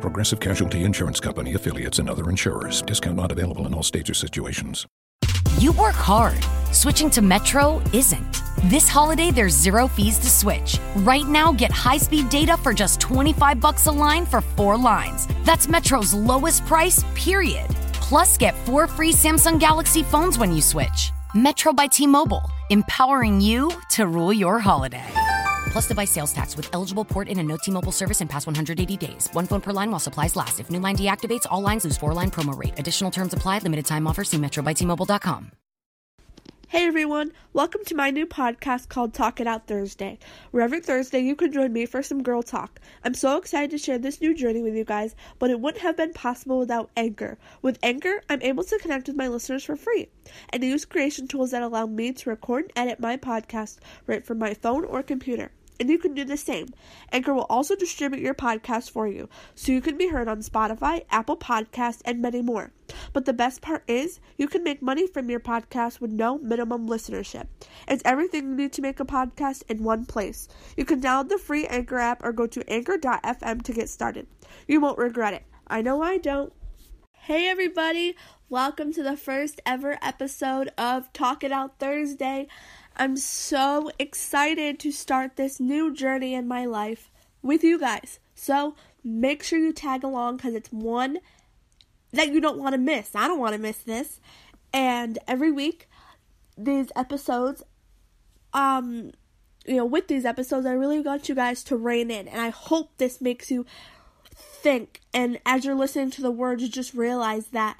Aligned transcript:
Progressive 0.00 0.40
Casualty 0.40 0.84
Insurance 0.84 1.20
Company 1.20 1.54
affiliates 1.54 1.98
and 1.98 2.08
other 2.08 2.28
insurers. 2.30 2.82
Discount 2.82 3.16
not 3.16 3.32
available 3.32 3.66
in 3.66 3.74
all 3.74 3.82
states 3.82 4.10
or 4.10 4.14
situations. 4.14 4.86
You 5.58 5.72
work 5.72 5.94
hard. 5.94 6.38
Switching 6.72 7.08
to 7.10 7.22
Metro 7.22 7.82
isn't. 7.92 8.42
This 8.64 8.88
holiday, 8.88 9.30
there's 9.30 9.54
zero 9.54 9.88
fees 9.88 10.18
to 10.18 10.28
switch. 10.28 10.78
Right 10.96 11.26
now, 11.26 11.52
get 11.52 11.70
high-speed 11.70 12.28
data 12.28 12.56
for 12.58 12.74
just 12.74 13.00
25 13.00 13.60
bucks 13.60 13.86
a 13.86 13.92
line 13.92 14.26
for 14.26 14.40
four 14.40 14.76
lines. 14.76 15.26
That's 15.44 15.68
Metro's 15.68 16.12
lowest 16.12 16.66
price, 16.66 17.04
period. 17.14 17.68
Plus, 17.94 18.36
get 18.36 18.54
four 18.66 18.86
free 18.86 19.12
Samsung 19.12 19.58
Galaxy 19.58 20.02
phones 20.02 20.38
when 20.38 20.52
you 20.54 20.60
switch. 20.60 21.12
Metro 21.34 21.72
by 21.72 21.86
T-Mobile, 21.86 22.50
empowering 22.70 23.40
you 23.40 23.70
to 23.90 24.06
rule 24.06 24.32
your 24.32 24.58
holiday 24.58 25.12
plus 25.76 25.88
device 25.88 26.10
sales 26.10 26.32
tax 26.32 26.56
with 26.56 26.70
eligible 26.72 27.04
port 27.04 27.28
in 27.28 27.38
and 27.38 27.46
no 27.46 27.58
T-Mobile 27.58 27.92
service 27.92 28.22
in 28.22 28.28
past 28.28 28.46
180 28.46 28.96
days. 28.96 29.28
One 29.34 29.46
phone 29.46 29.60
per 29.60 29.72
line 29.72 29.90
while 29.90 30.00
supplies 30.00 30.34
last. 30.34 30.58
If 30.58 30.70
new 30.70 30.80
line 30.80 30.96
deactivates, 30.96 31.44
all 31.50 31.60
lines 31.60 31.84
lose 31.84 31.98
four 31.98 32.14
line 32.14 32.30
promo 32.30 32.58
rate. 32.58 32.78
Additional 32.78 33.10
terms 33.10 33.34
apply. 33.34 33.58
Limited 33.58 33.84
time 33.84 34.06
offer. 34.06 34.24
See 34.24 34.38
Metro 34.38 34.62
by 34.62 34.72
T-Mobile.com. 34.72 35.52
Hey 36.68 36.86
everyone, 36.86 37.32
welcome 37.52 37.84
to 37.84 37.94
my 37.94 38.10
new 38.10 38.26
podcast 38.26 38.88
called 38.88 39.12
Talk 39.12 39.38
It 39.38 39.46
Out 39.46 39.66
Thursday, 39.66 40.18
where 40.50 40.64
every 40.64 40.80
Thursday 40.80 41.20
you 41.20 41.36
can 41.36 41.52
join 41.52 41.72
me 41.72 41.84
for 41.86 42.02
some 42.02 42.22
girl 42.22 42.42
talk. 42.42 42.80
I'm 43.04 43.14
so 43.14 43.36
excited 43.36 43.70
to 43.70 43.78
share 43.78 43.98
this 43.98 44.20
new 44.20 44.34
journey 44.34 44.62
with 44.62 44.74
you 44.74 44.84
guys, 44.84 45.14
but 45.38 45.50
it 45.50 45.60
wouldn't 45.60 45.82
have 45.82 45.96
been 45.96 46.12
possible 46.12 46.58
without 46.58 46.90
Anchor. 46.96 47.38
With 47.62 47.78
Anchor, 47.82 48.22
I'm 48.28 48.42
able 48.42 48.64
to 48.64 48.78
connect 48.78 49.08
with 49.08 49.16
my 49.16 49.28
listeners 49.28 49.62
for 49.62 49.76
free 49.76 50.08
and 50.50 50.64
use 50.64 50.86
creation 50.86 51.28
tools 51.28 51.50
that 51.50 51.62
allow 51.62 51.86
me 51.86 52.12
to 52.14 52.30
record 52.30 52.72
and 52.74 52.88
edit 52.88 52.98
my 52.98 53.16
podcast 53.16 53.78
right 54.06 54.24
from 54.24 54.38
my 54.38 54.54
phone 54.54 54.84
or 54.84 55.02
computer 55.02 55.52
and 55.78 55.88
you 55.88 55.98
can 55.98 56.14
do 56.14 56.24
the 56.24 56.36
same. 56.36 56.68
Anchor 57.12 57.34
will 57.34 57.46
also 57.50 57.76
distribute 57.76 58.22
your 58.22 58.34
podcast 58.34 58.90
for 58.90 59.06
you, 59.06 59.28
so 59.54 59.72
you 59.72 59.80
can 59.80 59.96
be 59.96 60.08
heard 60.08 60.28
on 60.28 60.42
Spotify, 60.42 61.04
Apple 61.10 61.36
Podcasts, 61.36 62.02
and 62.04 62.20
many 62.20 62.42
more. 62.42 62.72
But 63.12 63.24
the 63.24 63.32
best 63.32 63.62
part 63.62 63.82
is, 63.86 64.20
you 64.36 64.48
can 64.48 64.62
make 64.62 64.82
money 64.82 65.06
from 65.06 65.30
your 65.30 65.40
podcast 65.40 66.00
with 66.00 66.10
no 66.10 66.38
minimum 66.38 66.88
listenership. 66.88 67.46
It's 67.88 68.02
everything 68.04 68.50
you 68.50 68.54
need 68.54 68.72
to 68.74 68.82
make 68.82 69.00
a 69.00 69.04
podcast 69.04 69.62
in 69.68 69.82
one 69.82 70.06
place. 70.06 70.48
You 70.76 70.84
can 70.84 71.00
download 71.00 71.28
the 71.28 71.38
free 71.38 71.66
Anchor 71.66 71.98
app 71.98 72.24
or 72.24 72.32
go 72.32 72.46
to 72.46 72.70
anchor.fm 72.70 73.62
to 73.62 73.72
get 73.72 73.88
started. 73.88 74.26
You 74.68 74.80
won't 74.80 74.98
regret 74.98 75.34
it. 75.34 75.44
I 75.66 75.82
know 75.82 76.02
I 76.02 76.18
don't. 76.18 76.52
Hey 77.12 77.48
everybody, 77.48 78.14
welcome 78.48 78.92
to 78.92 79.02
the 79.02 79.16
first 79.16 79.60
ever 79.66 79.98
episode 80.00 80.70
of 80.78 81.12
Talk 81.12 81.42
It 81.42 81.50
Out 81.50 81.80
Thursday. 81.80 82.46
I'm 82.98 83.16
so 83.18 83.90
excited 83.98 84.78
to 84.80 84.90
start 84.90 85.36
this 85.36 85.60
new 85.60 85.92
journey 85.92 86.34
in 86.34 86.48
my 86.48 86.64
life 86.64 87.10
with 87.42 87.62
you 87.62 87.78
guys. 87.78 88.18
So 88.34 88.74
make 89.04 89.42
sure 89.42 89.58
you 89.58 89.74
tag 89.74 90.02
along 90.02 90.38
because 90.38 90.54
it's 90.54 90.72
one 90.72 91.18
that 92.12 92.32
you 92.32 92.40
don't 92.40 92.58
want 92.58 92.72
to 92.72 92.78
miss. 92.78 93.14
I 93.14 93.28
don't 93.28 93.38
want 93.38 93.54
to 93.54 93.60
miss 93.60 93.78
this. 93.78 94.18
And 94.72 95.18
every 95.28 95.52
week, 95.52 95.88
these 96.56 96.90
episodes, 96.96 97.62
um, 98.54 99.12
you 99.66 99.76
know, 99.76 99.84
with 99.84 100.08
these 100.08 100.24
episodes, 100.24 100.64
I 100.64 100.72
really 100.72 101.00
want 101.00 101.28
you 101.28 101.34
guys 101.34 101.62
to 101.64 101.76
rein 101.76 102.10
in. 102.10 102.26
And 102.26 102.40
I 102.40 102.48
hope 102.48 102.96
this 102.96 103.20
makes 103.20 103.50
you 103.50 103.66
think. 104.34 105.02
And 105.12 105.38
as 105.44 105.66
you're 105.66 105.74
listening 105.74 106.10
to 106.12 106.22
the 106.22 106.30
words, 106.30 106.62
you 106.62 106.70
just 106.70 106.94
realize 106.94 107.48
that 107.48 107.78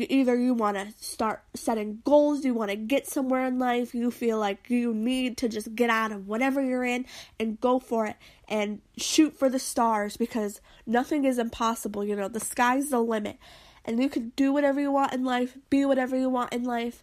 either 0.00 0.36
you 0.36 0.54
want 0.54 0.76
to 0.76 0.92
start 1.00 1.42
setting 1.54 2.00
goals, 2.04 2.44
you 2.44 2.54
want 2.54 2.70
to 2.70 2.76
get 2.76 3.06
somewhere 3.06 3.46
in 3.46 3.58
life, 3.58 3.94
you 3.94 4.10
feel 4.10 4.38
like 4.38 4.70
you 4.70 4.92
need 4.94 5.36
to 5.38 5.48
just 5.48 5.74
get 5.74 5.90
out 5.90 6.12
of 6.12 6.26
whatever 6.26 6.62
you're 6.62 6.84
in 6.84 7.06
and 7.38 7.60
go 7.60 7.78
for 7.78 8.06
it 8.06 8.16
and 8.48 8.80
shoot 8.96 9.36
for 9.36 9.48
the 9.48 9.58
stars 9.58 10.16
because 10.16 10.60
nothing 10.86 11.24
is 11.24 11.38
impossible, 11.38 12.04
you 12.04 12.14
know, 12.16 12.28
the 12.28 12.40
sky's 12.40 12.90
the 12.90 13.00
limit. 13.00 13.38
And 13.84 14.00
you 14.00 14.08
can 14.08 14.32
do 14.36 14.52
whatever 14.52 14.80
you 14.80 14.92
want 14.92 15.12
in 15.12 15.24
life, 15.24 15.56
be 15.68 15.84
whatever 15.84 16.16
you 16.16 16.28
want 16.28 16.52
in 16.52 16.62
life, 16.64 17.02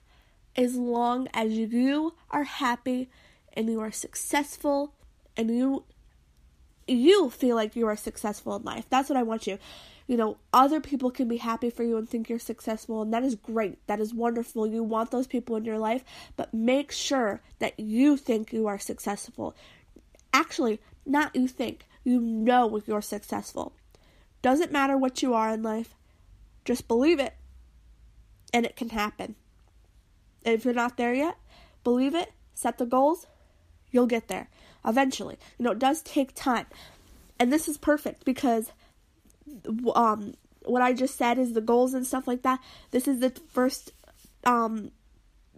as 0.56 0.76
long 0.76 1.28
as 1.34 1.52
you 1.52 2.16
are 2.32 2.44
happy 2.44 3.10
and 3.54 3.70
you 3.70 3.80
are 3.80 3.92
successful 3.92 4.94
and 5.36 5.50
you 5.50 5.84
you 6.88 7.30
feel 7.30 7.56
like 7.56 7.76
you 7.76 7.86
are 7.86 7.96
successful 7.96 8.56
in 8.56 8.64
life. 8.64 8.86
That's 8.90 9.10
what 9.10 9.18
I 9.18 9.22
want 9.22 9.46
you 9.46 9.60
you 10.10 10.18
know, 10.18 10.38
other 10.52 10.82
people 10.82 11.12
can 11.12 11.28
be 11.28 11.38
happy 11.38 11.70
for 11.70 11.84
you 11.84 11.96
and 11.96 12.10
think 12.10 12.30
you're 12.30 12.40
successful, 12.40 13.04
and 13.04 13.14
that 13.14 13.24
is 13.24 13.36
great. 13.36 13.78
That 13.86 14.00
is 14.00 14.12
wonderful. 14.12 14.66
You 14.66 14.82
want 14.82 15.12
those 15.12 15.28
people 15.28 15.56
in 15.56 15.66
your 15.66 15.78
life, 15.78 16.04
but 16.36 16.52
make 16.52 16.92
sure 16.92 17.42
that 17.60 17.80
you 17.80 18.18
think 18.18 18.52
you 18.52 18.66
are 18.66 18.80
successful. 18.80 19.56
Actually, 20.34 20.80
not 21.06 21.36
you 21.36 21.48
think, 21.48 21.86
you 22.04 22.20
know 22.20 22.82
you're 22.88 23.04
successful. 23.04 23.72
Doesn't 24.42 24.72
matter 24.72 24.98
what 24.98 25.22
you 25.22 25.36
are 25.36 25.52
in 25.54 25.62
life, 25.62 25.94
just 26.66 26.88
believe 26.88 27.20
it, 27.20 27.36
and 28.52 28.66
it 28.66 28.76
can 28.76 28.90
happen. 28.90 29.36
And 30.44 30.56
if 30.56 30.66
you're 30.66 30.74
not 30.74 30.98
there 30.98 31.14
yet, 31.14 31.38
believe 31.84 32.16
it, 32.16 32.32
set 32.56 32.80
the 32.80 32.86
goals, 32.88 33.28
you'll 33.92 34.08
get 34.08 34.28
there 34.28 34.50
eventually. 34.84 35.38
You 35.60 35.66
know, 35.66 35.72
it 35.74 35.80
does 35.80 36.02
take 36.02 36.34
time. 36.34 36.66
And 37.38 37.54
this 37.54 37.68
is 37.68 37.78
perfect 37.78 38.26
because 38.26 38.72
um 39.96 40.34
what 40.66 40.82
I 40.82 40.94
just 40.94 41.18
said 41.18 41.38
is 41.38 41.54
the 41.54 41.62
goals 41.62 41.94
and 41.94 42.06
stuff 42.06 42.28
like 42.28 42.44
that. 42.44 42.60
This 42.92 43.08
is 43.08 43.20
the 43.20 43.32
first 43.52 43.92
um 44.44 44.92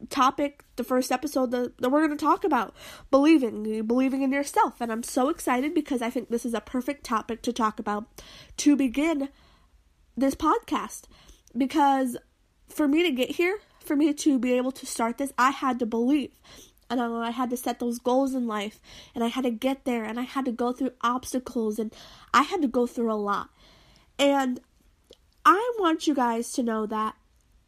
topic, 0.09 0.63
the 0.75 0.83
first 0.83 1.11
episode 1.11 1.51
that, 1.51 1.77
that 1.77 1.89
we're 1.89 2.05
going 2.05 2.17
to 2.17 2.25
talk 2.25 2.43
about 2.43 2.75
believing, 3.09 3.85
believing 3.85 4.21
in 4.21 4.31
yourself. 4.31 4.81
And 4.81 4.91
I'm 4.91 5.03
so 5.03 5.29
excited 5.29 5.73
because 5.73 6.01
I 6.01 6.09
think 6.09 6.29
this 6.29 6.45
is 6.45 6.53
a 6.53 6.61
perfect 6.61 7.03
topic 7.03 7.41
to 7.43 7.53
talk 7.53 7.79
about 7.79 8.05
to 8.57 8.75
begin 8.75 9.29
this 10.17 10.35
podcast. 10.35 11.03
Because 11.55 12.17
for 12.67 12.87
me 12.87 13.03
to 13.03 13.11
get 13.11 13.31
here, 13.31 13.59
for 13.79 13.95
me 13.95 14.13
to 14.13 14.39
be 14.39 14.53
able 14.53 14.71
to 14.71 14.85
start 14.85 15.17
this, 15.17 15.33
I 15.37 15.51
had 15.51 15.79
to 15.79 15.85
believe. 15.85 16.31
And 16.89 17.01
I 17.01 17.31
had 17.31 17.49
to 17.51 17.57
set 17.57 17.79
those 17.79 17.99
goals 17.99 18.33
in 18.33 18.47
life, 18.47 18.81
and 19.15 19.23
I 19.23 19.27
had 19.27 19.45
to 19.45 19.49
get 19.49 19.85
there, 19.85 20.03
and 20.03 20.19
I 20.19 20.23
had 20.23 20.43
to 20.43 20.51
go 20.51 20.73
through 20.73 20.91
obstacles, 20.99 21.79
and 21.79 21.95
I 22.33 22.41
had 22.41 22.61
to 22.63 22.67
go 22.67 22.85
through 22.85 23.09
a 23.09 23.15
lot. 23.15 23.49
And 24.17 24.59
I 25.45 25.73
want 25.79 26.07
you 26.07 26.13
guys 26.13 26.51
to 26.53 26.63
know 26.63 26.85
that 26.85 27.15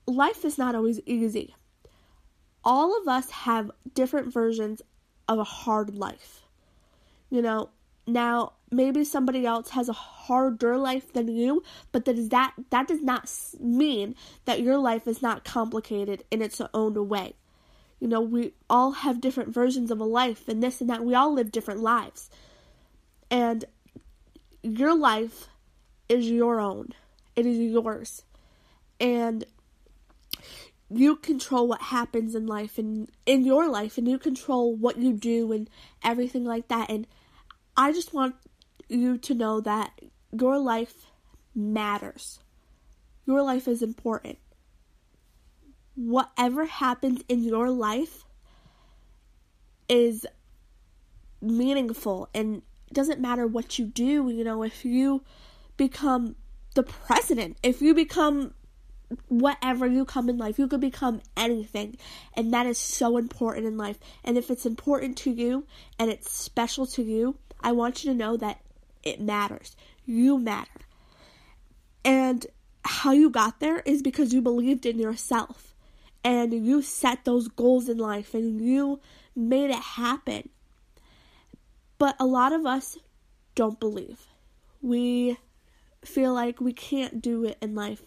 life 0.05 0.45
is 0.45 0.57
not 0.57 0.75
always 0.75 0.99
easy. 1.05 1.55
All 2.63 2.99
of 2.99 3.07
us 3.07 3.29
have 3.29 3.71
different 3.93 4.31
versions 4.31 4.81
of 5.27 5.39
a 5.39 5.43
hard 5.43 5.95
life. 5.95 6.43
You 7.29 7.41
know, 7.41 7.69
now 8.05 8.53
maybe 8.71 9.03
somebody 9.03 9.45
else 9.45 9.69
has 9.71 9.89
a 9.89 9.93
harder 9.93 10.77
life 10.77 11.11
than 11.13 11.27
you, 11.27 11.63
but 11.91 12.05
that 12.05 12.17
is 12.17 12.29
that 12.29 12.53
that 12.69 12.87
does 12.87 13.01
not 13.01 13.29
mean 13.59 14.15
that 14.45 14.61
your 14.61 14.77
life 14.77 15.07
is 15.07 15.21
not 15.21 15.43
complicated 15.43 16.23
in 16.31 16.41
its 16.41 16.61
own 16.73 17.07
way. 17.07 17.35
You 17.99 18.07
know, 18.07 18.21
we 18.21 18.53
all 18.69 18.91
have 18.91 19.21
different 19.21 19.53
versions 19.53 19.89
of 19.89 19.99
a 19.99 20.05
life 20.05 20.47
and 20.47 20.61
this 20.61 20.81
and 20.81 20.89
that. 20.89 21.05
We 21.05 21.15
all 21.15 21.33
live 21.33 21.51
different 21.51 21.79
lives. 21.79 22.29
And 23.31 23.65
your 24.61 24.95
life 24.95 25.47
is 26.09 26.29
your 26.29 26.59
own. 26.59 26.89
It 27.35 27.45
is 27.45 27.57
yours. 27.57 28.23
And 28.99 29.45
you 30.89 31.15
control 31.15 31.67
what 31.67 31.81
happens 31.81 32.35
in 32.35 32.45
life 32.45 32.77
and 32.77 33.09
in 33.25 33.43
your 33.43 33.67
life 33.67 33.97
and 33.97 34.07
you 34.07 34.19
control 34.19 34.75
what 34.75 34.97
you 34.97 35.13
do 35.13 35.51
and 35.51 35.69
everything 36.03 36.45
like 36.45 36.67
that. 36.67 36.89
And 36.89 37.07
I 37.75 37.91
just 37.91 38.13
want 38.13 38.35
you 38.89 39.17
to 39.17 39.33
know 39.33 39.59
that 39.61 39.99
your 40.31 40.59
life 40.59 41.07
matters. 41.55 42.39
Your 43.25 43.41
life 43.41 43.67
is 43.67 43.81
important. 43.81 44.37
Whatever 45.95 46.65
happens 46.65 47.23
in 47.27 47.43
your 47.43 47.69
life 47.69 48.25
is 49.89 50.25
meaningful 51.41 52.29
and 52.33 52.61
doesn't 52.91 53.19
matter 53.19 53.47
what 53.47 53.79
you 53.79 53.85
do, 53.85 54.29
you 54.29 54.43
know, 54.43 54.63
if 54.63 54.85
you 54.85 55.23
become 55.77 56.35
the 56.75 56.83
president, 56.83 57.57
if 57.63 57.81
you 57.81 57.93
become 57.93 58.53
whatever 59.27 59.85
you 59.85 60.05
come 60.05 60.29
in 60.29 60.37
life, 60.37 60.57
you 60.57 60.67
could 60.67 60.81
become 60.81 61.21
anything. 61.37 61.97
And 62.35 62.53
that 62.53 62.65
is 62.65 62.77
so 62.77 63.17
important 63.17 63.65
in 63.65 63.77
life. 63.77 63.99
And 64.23 64.37
if 64.37 64.49
it's 64.49 64.65
important 64.65 65.17
to 65.19 65.31
you 65.31 65.65
and 65.99 66.09
it's 66.09 66.31
special 66.31 66.85
to 66.87 67.03
you, 67.03 67.37
I 67.61 67.71
want 67.71 68.03
you 68.03 68.11
to 68.11 68.17
know 68.17 68.37
that 68.37 68.61
it 69.03 69.21
matters. 69.21 69.75
You 70.05 70.37
matter. 70.37 70.71
And 72.03 72.45
how 72.83 73.11
you 73.11 73.29
got 73.29 73.59
there 73.59 73.79
is 73.79 74.01
because 74.01 74.33
you 74.33 74.41
believed 74.41 74.85
in 74.85 74.99
yourself 74.99 75.73
and 76.23 76.53
you 76.53 76.81
set 76.81 77.25
those 77.25 77.47
goals 77.47 77.87
in 77.89 77.97
life 77.97 78.33
and 78.33 78.61
you 78.61 78.99
made 79.35 79.69
it 79.69 79.75
happen. 79.75 80.49
But 81.97 82.15
a 82.19 82.25
lot 82.25 82.51
of 82.51 82.65
us 82.65 82.97
don't 83.55 83.79
believe. 83.79 84.27
We 84.81 85.37
feel 86.07 86.33
like 86.33 86.59
we 86.59 86.73
can't 86.73 87.21
do 87.21 87.45
it 87.45 87.57
in 87.61 87.75
life. 87.75 88.03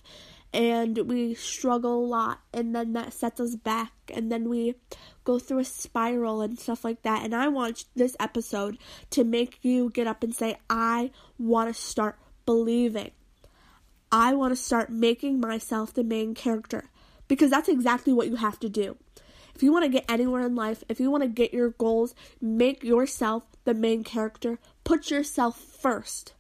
And 0.53 0.97
we 1.11 1.35
struggle 1.35 2.05
a 2.05 2.07
lot 2.07 2.41
and 2.55 2.75
then 2.75 2.95
that 2.95 3.13
sets 3.13 3.41
us 3.41 3.57
back 3.57 3.93
and 4.15 4.33
then 4.33 4.49
we 4.49 4.75
go 5.25 5.39
through 5.39 5.59
a 5.59 5.65
spiral 5.65 6.41
and 6.41 6.59
stuff 6.59 6.85
like 6.85 7.03
that. 7.03 7.25
And 7.25 7.35
i 7.35 7.49
want 7.49 7.85
this 7.95 8.17
episode 8.19 8.79
to 9.11 9.25
make 9.25 9.59
you 9.63 9.91
get 9.91 10.07
up 10.07 10.23
and 10.23 10.35
say 10.35 10.57
i 10.71 11.11
want 11.39 11.69
to 11.69 11.75
start 11.79 12.19
believing. 12.47 13.11
I 14.11 14.35
want 14.35 14.53
to 14.53 14.57
start 14.57 14.89
making 14.89 15.41
myself 15.41 15.93
the 15.93 16.05
main 16.05 16.35
character. 16.35 16.91
Because 17.29 17.51
that's 17.51 17.69
exactly 17.69 18.13
what 18.13 18.29
you 18.29 18.37
have 18.37 18.59
to 18.61 18.69
do. 18.69 18.97
If 19.55 19.63
you 19.63 19.73
want 19.73 19.85
to 19.85 19.91
get 19.91 20.05
anywhere 20.09 20.47
in 20.47 20.55
life 20.55 20.85
if 20.89 21.01
you 21.01 21.11
want 21.11 21.25
to 21.25 21.29
get 21.29 21.53
your 21.53 21.71
goals 21.71 22.15
make 22.41 22.83
yourself 22.85 23.45
the 23.65 23.75
main 23.75 24.05
character. 24.05 24.59
Put 24.85 25.11
yourself 25.11 25.59
first 25.59 26.33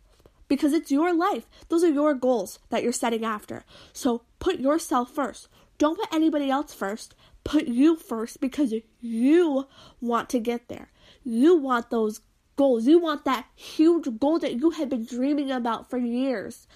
because 0.49 0.73
it's 0.73 0.91
your 0.91 1.15
life. 1.15 1.47
Those 1.69 1.85
are 1.85 1.91
your 1.91 2.15
goals 2.15 2.59
that 2.71 2.83
you're 2.83 2.93
setting 2.93 3.25
after. 3.25 3.65
So 3.93 4.23
put 4.39 4.59
yourself 4.59 5.11
first. 5.11 5.49
Don't 5.79 5.99
put 5.99 6.13
anybody 6.13 6.51
else 6.51 6.73
first. 6.73 7.15
Put 7.45 7.67
you 7.67 7.97
first 7.97 8.41
because 8.41 8.75
you 9.01 9.67
want 10.01 10.29
to 10.31 10.41
get 10.41 10.69
there. 10.69 10.91
You 11.23 11.57
want 11.57 11.91
those 11.91 12.21
goals. 12.57 12.87
You 12.87 12.99
want 12.99 13.25
that 13.25 13.47
huge 13.55 14.19
goal 14.19 14.39
that 14.39 14.55
you 14.55 14.71
have 14.71 14.89
been 14.89 15.05
dreaming 15.05 15.51
about 15.51 15.89
for 15.89 15.99
years. 15.99 16.67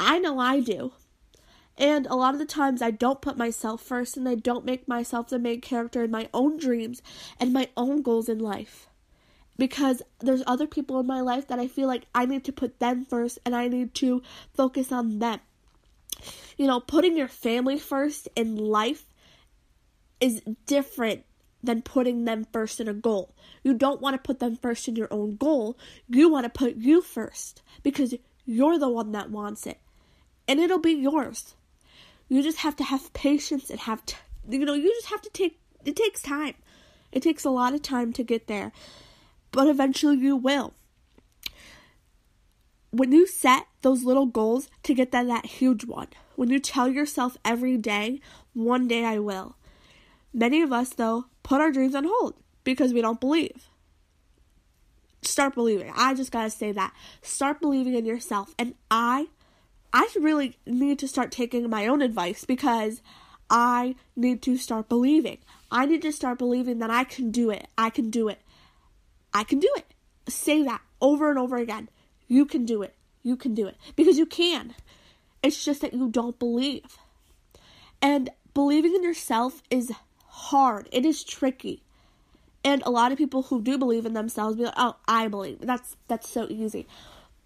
I 0.00 0.18
know 0.18 0.38
I 0.38 0.60
do. 0.60 0.92
And 1.78 2.06
a 2.06 2.14
lot 2.14 2.34
of 2.34 2.40
the 2.40 2.46
times 2.46 2.82
I 2.82 2.90
don't 2.90 3.22
put 3.22 3.38
myself 3.38 3.82
first 3.82 4.16
and 4.16 4.28
I 4.28 4.34
don't 4.34 4.64
make 4.64 4.86
myself 4.86 5.28
the 5.28 5.38
main 5.38 5.60
character 5.60 6.04
in 6.04 6.10
my 6.10 6.28
own 6.34 6.58
dreams 6.58 7.02
and 7.40 7.52
my 7.52 7.68
own 7.76 8.02
goals 8.02 8.28
in 8.28 8.38
life 8.38 8.88
because 9.58 10.02
there's 10.20 10.42
other 10.46 10.66
people 10.66 10.98
in 11.00 11.06
my 11.06 11.20
life 11.20 11.48
that 11.48 11.58
I 11.58 11.68
feel 11.68 11.86
like 11.86 12.06
I 12.14 12.26
need 12.26 12.44
to 12.44 12.52
put 12.52 12.78
them 12.78 13.04
first 13.04 13.38
and 13.44 13.54
I 13.54 13.68
need 13.68 13.94
to 13.96 14.22
focus 14.54 14.92
on 14.92 15.18
them. 15.18 15.40
You 16.56 16.66
know, 16.66 16.80
putting 16.80 17.16
your 17.16 17.28
family 17.28 17.78
first 17.78 18.28
in 18.36 18.56
life 18.56 19.04
is 20.20 20.42
different 20.66 21.24
than 21.62 21.82
putting 21.82 22.24
them 22.24 22.46
first 22.52 22.80
in 22.80 22.88
a 22.88 22.94
goal. 22.94 23.34
You 23.62 23.74
don't 23.74 24.00
want 24.00 24.14
to 24.14 24.18
put 24.18 24.40
them 24.40 24.56
first 24.56 24.88
in 24.88 24.96
your 24.96 25.08
own 25.10 25.36
goal. 25.36 25.78
You 26.08 26.28
want 26.28 26.44
to 26.44 26.50
put 26.50 26.76
you 26.76 27.00
first 27.00 27.62
because 27.82 28.14
you're 28.44 28.78
the 28.78 28.88
one 28.88 29.12
that 29.12 29.30
wants 29.30 29.66
it. 29.66 29.78
And 30.48 30.58
it'll 30.58 30.78
be 30.78 30.92
yours. 30.92 31.54
You 32.28 32.42
just 32.42 32.58
have 32.58 32.76
to 32.76 32.84
have 32.84 33.12
patience 33.12 33.70
and 33.70 33.78
have 33.80 34.04
to, 34.06 34.16
you 34.48 34.64
know, 34.64 34.74
you 34.74 34.88
just 34.88 35.10
have 35.10 35.22
to 35.22 35.30
take 35.30 35.58
it 35.84 35.96
takes 35.96 36.22
time. 36.22 36.54
It 37.10 37.22
takes 37.22 37.44
a 37.44 37.50
lot 37.50 37.74
of 37.74 37.82
time 37.82 38.12
to 38.14 38.22
get 38.22 38.46
there 38.46 38.72
but 39.52 39.68
eventually 39.68 40.16
you 40.16 40.36
will. 40.36 40.74
When 42.90 43.12
you 43.12 43.26
set 43.26 43.66
those 43.82 44.04
little 44.04 44.26
goals 44.26 44.68
to 44.82 44.94
get 44.94 45.12
that, 45.12 45.26
that 45.26 45.46
huge 45.46 45.84
one, 45.84 46.08
when 46.36 46.50
you 46.50 46.58
tell 46.58 46.88
yourself 46.88 47.36
every 47.44 47.76
day, 47.76 48.20
one 48.52 48.88
day 48.88 49.04
I 49.04 49.18
will. 49.18 49.56
Many 50.34 50.62
of 50.62 50.72
us, 50.72 50.90
though, 50.90 51.26
put 51.42 51.60
our 51.60 51.70
dreams 51.70 51.94
on 51.94 52.04
hold 52.04 52.34
because 52.64 52.92
we 52.92 53.00
don't 53.00 53.20
believe. 53.20 53.68
Start 55.22 55.54
believing. 55.54 55.92
I 55.94 56.14
just 56.14 56.32
gotta 56.32 56.50
say 56.50 56.72
that. 56.72 56.92
Start 57.22 57.60
believing 57.60 57.94
in 57.94 58.06
yourself. 58.06 58.54
And 58.58 58.74
I, 58.90 59.28
I 59.92 60.08
really 60.18 60.58
need 60.66 60.98
to 60.98 61.08
start 61.08 61.30
taking 61.30 61.68
my 61.70 61.86
own 61.86 62.02
advice 62.02 62.44
because 62.44 63.02
I 63.48 63.94
need 64.16 64.42
to 64.42 64.56
start 64.56 64.88
believing. 64.88 65.38
I 65.70 65.86
need 65.86 66.02
to 66.02 66.12
start 66.12 66.38
believing 66.38 66.78
that 66.80 66.90
I 66.90 67.04
can 67.04 67.30
do 67.30 67.50
it. 67.50 67.68
I 67.78 67.90
can 67.90 68.10
do 68.10 68.28
it. 68.28 68.41
I 69.34 69.44
can 69.44 69.58
do 69.58 69.70
it. 69.76 69.86
Say 70.28 70.62
that 70.64 70.80
over 71.00 71.30
and 71.30 71.38
over 71.38 71.56
again. 71.56 71.88
You 72.28 72.46
can 72.46 72.64
do 72.64 72.82
it. 72.82 72.94
You 73.22 73.36
can 73.36 73.54
do 73.54 73.66
it. 73.66 73.76
Because 73.96 74.18
you 74.18 74.26
can. 74.26 74.74
It's 75.42 75.64
just 75.64 75.80
that 75.80 75.94
you 75.94 76.08
don't 76.08 76.38
believe. 76.38 76.98
And 78.00 78.30
believing 78.54 78.94
in 78.94 79.02
yourself 79.02 79.62
is 79.70 79.92
hard. 80.26 80.88
It 80.92 81.04
is 81.04 81.24
tricky. 81.24 81.82
And 82.64 82.82
a 82.84 82.90
lot 82.90 83.12
of 83.12 83.18
people 83.18 83.42
who 83.44 83.60
do 83.60 83.76
believe 83.76 84.06
in 84.06 84.12
themselves 84.12 84.56
be 84.56 84.64
like, 84.64 84.74
"Oh, 84.76 84.96
I 85.08 85.28
believe." 85.28 85.60
That's 85.60 85.96
that's 86.06 86.28
so 86.28 86.46
easy. 86.48 86.86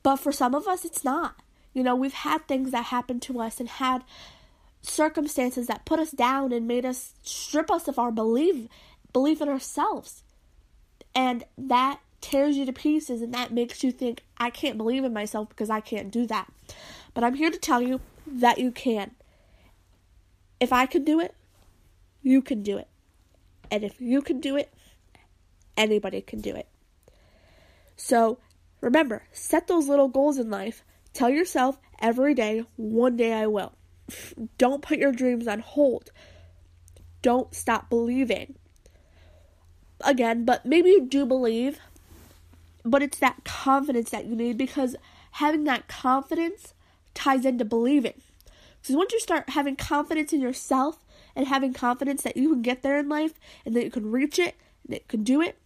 But 0.03 0.17
for 0.17 0.31
some 0.31 0.55
of 0.55 0.69
us 0.69 0.85
it's 0.85 1.05
not. 1.05 1.37
You 1.73 1.83
know, 1.83 1.97
we've 1.97 2.12
had 2.12 2.47
things 2.47 2.71
that 2.71 2.87
happened 2.87 3.23
to 3.23 3.41
us 3.41 3.61
and 3.61 3.69
had 3.69 4.05
circumstances 4.83 5.67
that 5.67 5.85
put 5.85 5.99
us 5.99 6.11
down 6.11 6.53
and 6.53 6.69
made 6.69 6.85
us 6.85 7.15
strip 7.23 7.71
us 7.71 7.88
of 7.88 7.99
our 7.99 8.12
belief 8.12 8.69
belief 9.12 9.41
in 9.41 9.49
ourselves. 9.49 10.23
And 11.17 11.45
that 11.57 12.01
tears 12.21 12.59
you 12.59 12.67
to 12.67 12.73
pieces 12.75 13.23
and 13.23 13.33
that 13.33 13.51
makes 13.51 13.83
you 13.83 13.91
think, 13.91 14.23
I 14.37 14.51
can't 14.51 14.77
believe 14.77 15.03
in 15.03 15.15
myself 15.15 15.49
because 15.49 15.71
I 15.71 15.81
can't 15.81 16.11
do 16.11 16.27
that. 16.27 16.53
But 17.15 17.25
I'm 17.25 17.35
here 17.35 17.51
to 17.51 17.59
tell 17.59 17.81
you 17.81 18.03
that 18.27 18.59
you 18.59 18.71
can. 18.71 19.13
If 20.61 20.75
I 20.75 20.85
can 20.85 21.05
do 21.05 21.19
it, 21.19 21.35
you 22.23 22.43
can 22.43 22.63
do 22.63 22.77
it. 22.77 22.89
And 23.71 23.83
if 23.83 23.99
you 23.99 24.21
can 24.21 24.41
do 24.41 24.57
it, 24.57 24.71
anybody 25.75 26.21
can 26.21 26.43
do 26.43 26.55
it. 26.55 26.69
So 27.97 28.39
remember, 28.83 29.23
set 29.33 29.69
those 29.69 29.89
little 29.89 30.09
goals 30.09 30.37
in 30.39 30.51
life. 30.51 30.85
Tell 31.15 31.31
yourself 31.31 31.79
every 31.99 32.35
day, 32.35 32.65
one 32.77 33.17
day 33.17 33.33
I 33.33 33.47
will. 33.47 33.73
Don't 34.59 34.83
put 34.83 34.99
your 34.99 35.12
dreams 35.12 35.49
on 35.49 35.61
hold. 35.61 36.11
Don't 37.23 37.55
stop 37.55 37.89
believing 37.89 38.57
again, 40.03 40.45
but 40.45 40.67
maybe 40.67 40.91
you 40.91 41.07
do 41.07 41.25
believe, 41.27 41.79
but 42.85 43.03
it's 43.03 43.19
that 43.19 43.45
confidence 43.45 44.11
that 44.11 44.27
you 44.27 44.37
need 44.37 44.57
because 44.57 44.97
having 45.33 45.65
that 45.65 45.89
confidence 45.89 46.75
ties 47.15 47.45
into 47.45 47.65
believing. 47.65 48.21
Because 48.81 48.97
once 48.97 49.13
you 49.13 49.21
start 49.21 49.51
having 49.51 49.77
confidence 49.77 50.33
in 50.33 50.41
yourself 50.41 51.05
and 51.35 51.47
having 51.49 51.73
confidence 51.73 52.23
that 52.23 52.37
you 52.37 52.51
can 52.51 52.63
get 52.63 52.83
there 52.83 52.99
in 52.99 53.09
life 53.09 53.35
and 53.65 53.75
that 53.75 53.85
you 53.85 53.91
can 53.91 54.11
reach 54.11 54.39
it 54.39 54.55
and 54.85 54.95
that 54.95 55.03
you 55.03 55.09
can 55.09 55.25
do 55.25 55.41
it, 55.41 55.59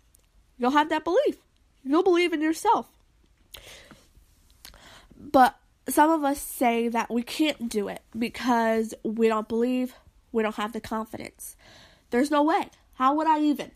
you'll 0.59 0.71
have 0.71 0.89
that 0.89 1.05
belief. 1.05 1.37
You'll 1.85 2.03
believe 2.03 2.33
in 2.33 2.41
yourself. 2.41 2.89
But 5.17 5.57
some 5.89 6.11
of 6.11 6.25
us 6.25 6.41
say 6.41 6.89
that 6.89 7.11
we 7.11 7.23
can't 7.23 7.69
do 7.69 7.89
it 7.89 8.03
because 8.19 8.95
we 9.05 9.29
don't 9.29 9.49
believe, 9.49 9.95
we 10.33 10.43
don't 10.43 10.57
have 10.57 10.73
the 10.73 10.81
confidence. 10.81 11.57
There's 12.11 12.31
no 12.31 12.43
way. 12.43 12.71
How 12.95 13.15
would 13.15 13.27
I 13.27 13.41
even? 13.41 13.73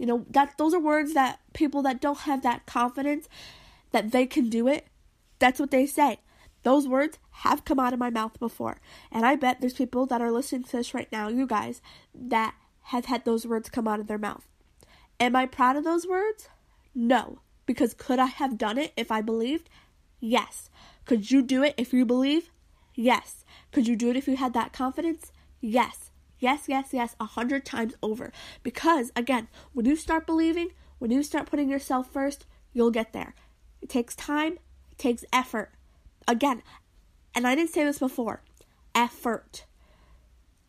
You 0.00 0.06
know, 0.06 0.24
that 0.30 0.56
those 0.56 0.72
are 0.72 0.80
words 0.80 1.12
that 1.12 1.40
people 1.52 1.82
that 1.82 2.00
don't 2.00 2.20
have 2.20 2.40
that 2.42 2.64
confidence 2.64 3.28
that 3.90 4.12
they 4.12 4.24
can 4.24 4.48
do 4.48 4.66
it, 4.66 4.86
that's 5.38 5.60
what 5.60 5.70
they 5.70 5.84
say. 5.84 6.20
Those 6.62 6.88
words 6.88 7.18
have 7.30 7.66
come 7.66 7.78
out 7.78 7.92
of 7.92 7.98
my 7.98 8.08
mouth 8.08 8.40
before. 8.40 8.80
And 9.12 9.26
I 9.26 9.36
bet 9.36 9.60
there's 9.60 9.74
people 9.74 10.06
that 10.06 10.22
are 10.22 10.32
listening 10.32 10.64
to 10.64 10.78
this 10.78 10.94
right 10.94 11.12
now, 11.12 11.28
you 11.28 11.46
guys, 11.46 11.82
that 12.14 12.54
have 12.84 13.04
had 13.04 13.26
those 13.26 13.46
words 13.46 13.68
come 13.68 13.86
out 13.86 14.00
of 14.00 14.06
their 14.06 14.16
mouth. 14.16 14.46
Am 15.20 15.36
I 15.36 15.44
proud 15.44 15.76
of 15.76 15.84
those 15.84 16.06
words? 16.06 16.48
No. 16.94 17.40
Because 17.66 17.92
could 17.92 18.18
I 18.18 18.26
have 18.26 18.56
done 18.56 18.78
it 18.78 18.94
if 18.96 19.12
I 19.12 19.20
believed? 19.20 19.68
Yes. 20.18 20.70
Could 21.04 21.30
you 21.30 21.42
do 21.42 21.62
it 21.62 21.74
if 21.76 21.92
you 21.92 22.06
believe? 22.06 22.48
Yes. 22.94 23.44
Could 23.70 23.86
you 23.86 23.96
do 23.96 24.08
it 24.08 24.16
if 24.16 24.26
you 24.26 24.36
had 24.36 24.54
that 24.54 24.72
confidence? 24.72 25.30
Yes. 25.60 26.09
Yes, 26.40 26.64
yes, 26.68 26.88
yes, 26.92 27.14
a 27.20 27.26
hundred 27.26 27.66
times 27.66 27.94
over. 28.02 28.32
Because, 28.62 29.12
again, 29.14 29.48
when 29.74 29.84
you 29.84 29.94
start 29.94 30.26
believing, 30.26 30.70
when 30.98 31.10
you 31.10 31.22
start 31.22 31.48
putting 31.48 31.68
yourself 31.68 32.10
first, 32.10 32.46
you'll 32.72 32.90
get 32.90 33.12
there. 33.12 33.34
It 33.82 33.90
takes 33.90 34.16
time, 34.16 34.54
it 34.90 34.98
takes 34.98 35.24
effort. 35.32 35.70
Again, 36.26 36.62
and 37.34 37.46
I 37.46 37.54
didn't 37.54 37.70
say 37.70 37.84
this 37.84 37.98
before 37.98 38.42
effort. 38.94 39.66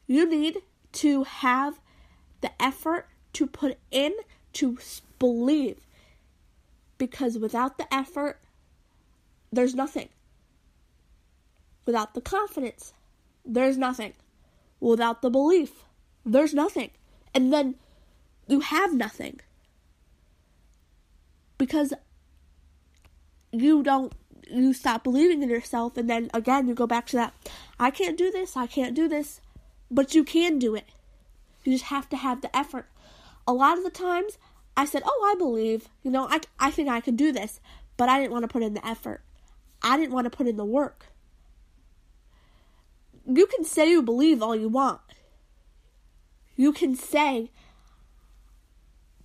You 0.07 0.29
need 0.29 0.57
to 0.91 1.23
have 1.23 1.79
the 2.41 2.51
effort 2.61 3.07
to 3.33 3.47
put 3.47 3.77
in 3.91 4.13
to 4.53 4.77
believe. 5.19 5.87
Because 6.97 7.37
without 7.37 7.77
the 7.77 7.91
effort, 7.93 8.41
there's 9.51 9.73
nothing. 9.73 10.09
Without 11.85 12.13
the 12.13 12.21
confidence, 12.21 12.93
there's 13.45 13.77
nothing 13.77 14.13
without 14.81 15.21
the 15.21 15.29
belief. 15.29 15.85
There's 16.25 16.53
nothing. 16.53 16.89
And 17.33 17.53
then 17.53 17.75
you 18.47 18.59
have 18.59 18.93
nothing. 18.93 19.39
Because 21.57 21.93
you 23.53 23.83
don't 23.83 24.11
you 24.49 24.73
stop 24.73 25.03
believing 25.03 25.43
in 25.43 25.49
yourself 25.49 25.95
and 25.95 26.09
then 26.09 26.29
again 26.33 26.67
you 26.67 26.73
go 26.73 26.87
back 26.87 27.05
to 27.05 27.15
that 27.15 27.33
I 27.79 27.91
can't 27.91 28.17
do 28.17 28.31
this, 28.31 28.57
I 28.57 28.67
can't 28.67 28.95
do 28.95 29.07
this. 29.07 29.39
But 29.89 30.15
you 30.15 30.23
can 30.23 30.57
do 30.57 30.75
it. 30.75 30.85
You 31.63 31.73
just 31.73 31.85
have 31.85 32.09
to 32.09 32.17
have 32.17 32.41
the 32.41 32.55
effort. 32.55 32.87
A 33.47 33.53
lot 33.53 33.77
of 33.77 33.83
the 33.83 33.89
times 33.89 34.37
I 34.75 34.85
said, 34.85 35.03
"Oh, 35.05 35.31
I 35.31 35.35
believe. 35.37 35.89
You 36.01 36.11
know, 36.11 36.27
I 36.29 36.39
I 36.59 36.71
think 36.71 36.89
I 36.89 37.01
can 37.01 37.15
do 37.15 37.31
this." 37.31 37.59
But 37.97 38.09
I 38.09 38.19
didn't 38.19 38.31
want 38.31 38.43
to 38.43 38.47
put 38.47 38.63
in 38.63 38.73
the 38.73 38.87
effort. 38.87 39.21
I 39.81 39.97
didn't 39.97 40.13
want 40.13 40.25
to 40.25 40.35
put 40.35 40.47
in 40.47 40.57
the 40.57 40.65
work. 40.65 41.10
You 43.25 43.45
can 43.45 43.63
say 43.63 43.89
you 43.89 44.01
believe 44.01 44.41
all 44.41 44.55
you 44.55 44.69
want. 44.69 45.01
You 46.55 46.71
can 46.71 46.95
say, 46.95 47.49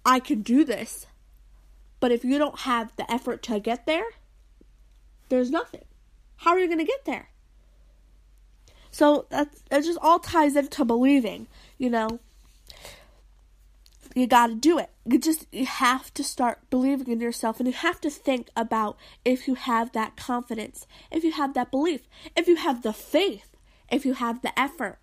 I 0.04 0.20
can 0.20 0.42
do 0.42 0.64
this. 0.64 1.06
But 2.00 2.12
if 2.12 2.24
you 2.24 2.38
don't 2.38 2.60
have 2.60 2.94
the 2.96 3.10
effort 3.10 3.42
to 3.44 3.58
get 3.58 3.86
there, 3.86 4.04
there's 5.28 5.50
nothing. 5.50 5.84
How 6.36 6.52
are 6.52 6.58
you 6.58 6.66
going 6.66 6.78
to 6.78 6.84
get 6.84 7.04
there? 7.04 7.30
So 8.90 9.26
that 9.30 9.48
it 9.70 9.82
just 9.82 9.98
all 10.00 10.18
ties 10.18 10.56
into 10.56 10.84
believing, 10.84 11.48
you 11.78 11.90
know. 11.90 12.20
You 14.14 14.26
got 14.26 14.46
to 14.46 14.54
do 14.54 14.78
it. 14.78 14.88
You 15.04 15.18
just 15.18 15.46
you 15.52 15.66
have 15.66 16.14
to 16.14 16.24
start 16.24 16.60
believing 16.70 17.08
in 17.08 17.20
yourself 17.20 17.60
and 17.60 17.66
you 17.66 17.74
have 17.74 18.00
to 18.00 18.08
think 18.08 18.48
about 18.56 18.96
if 19.24 19.46
you 19.46 19.54
have 19.54 19.92
that 19.92 20.16
confidence, 20.16 20.86
if 21.10 21.22
you 21.22 21.32
have 21.32 21.52
that 21.52 21.70
belief, 21.70 22.08
if 22.34 22.48
you 22.48 22.56
have 22.56 22.82
the 22.82 22.94
faith, 22.94 23.55
if 23.90 24.04
you 24.04 24.14
have 24.14 24.42
the 24.42 24.58
effort. 24.58 24.98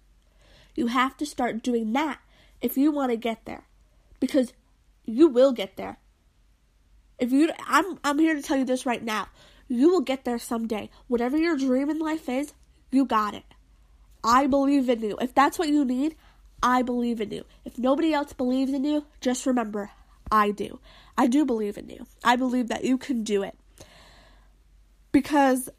You 0.76 0.88
have 0.88 1.18
to 1.18 1.26
start 1.26 1.64
doing 1.64 1.94
that 1.94 2.20
if 2.62 2.78
you 2.78 2.92
want 2.92 3.12
to 3.12 3.18
get 3.18 3.46
there. 3.46 3.66
Because 4.20 4.54
you 5.06 5.28
will 5.28 5.52
get 5.52 5.78
there. 5.78 5.98
If 7.20 7.32
you 7.32 7.52
I'm 7.68 8.00
I'm 8.04 8.20
here 8.20 8.36
to 8.36 8.42
tell 8.42 8.58
you 8.58 8.66
this 8.66 8.86
right 8.86 9.04
now. 9.04 9.28
You 9.68 9.90
will 9.90 10.02
get 10.02 10.26
there 10.26 10.40
someday. 10.40 10.90
Whatever 11.08 11.38
your 11.38 11.58
dream 11.58 11.90
in 11.90 12.00
life 12.00 12.28
is, 12.28 12.54
you 12.92 13.06
got 13.06 13.34
it. 13.34 13.46
I 14.24 14.48
believe 14.48 14.90
in 14.90 15.02
you. 15.02 15.18
If 15.20 15.34
that's 15.34 15.60
what 15.60 15.70
you 15.70 15.84
need, 15.84 16.16
I 16.62 16.82
believe 16.82 17.20
in 17.20 17.32
you. 17.32 17.44
If 17.66 17.78
nobody 17.78 18.14
else 18.14 18.34
believes 18.34 18.72
in 18.72 18.84
you, 18.84 19.06
just 19.20 19.46
remember, 19.46 19.92
I 20.32 20.52
do. 20.52 20.80
I 21.18 21.28
do 21.28 21.46
believe 21.46 21.78
in 21.78 21.90
you. 21.90 22.08
I 22.24 22.36
believe 22.36 22.70
that 22.70 22.84
you 22.84 22.98
can 22.98 23.24
do 23.24 23.44
it. 23.44 23.58
Because 25.12 25.70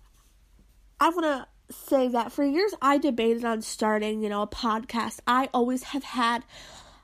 I 1.01 1.09
want 1.09 1.25
to 1.25 1.47
say 1.71 2.09
that 2.09 2.33
for 2.33 2.45
years 2.45 2.75
I 2.83 2.99
debated 2.99 3.45
on 3.45 3.63
starting, 3.63 4.23
you 4.23 4.29
know, 4.29 4.43
a 4.43 4.47
podcast. 4.47 5.21
I 5.27 5.49
always 5.55 5.85
have 5.85 6.05
had 6.05 6.45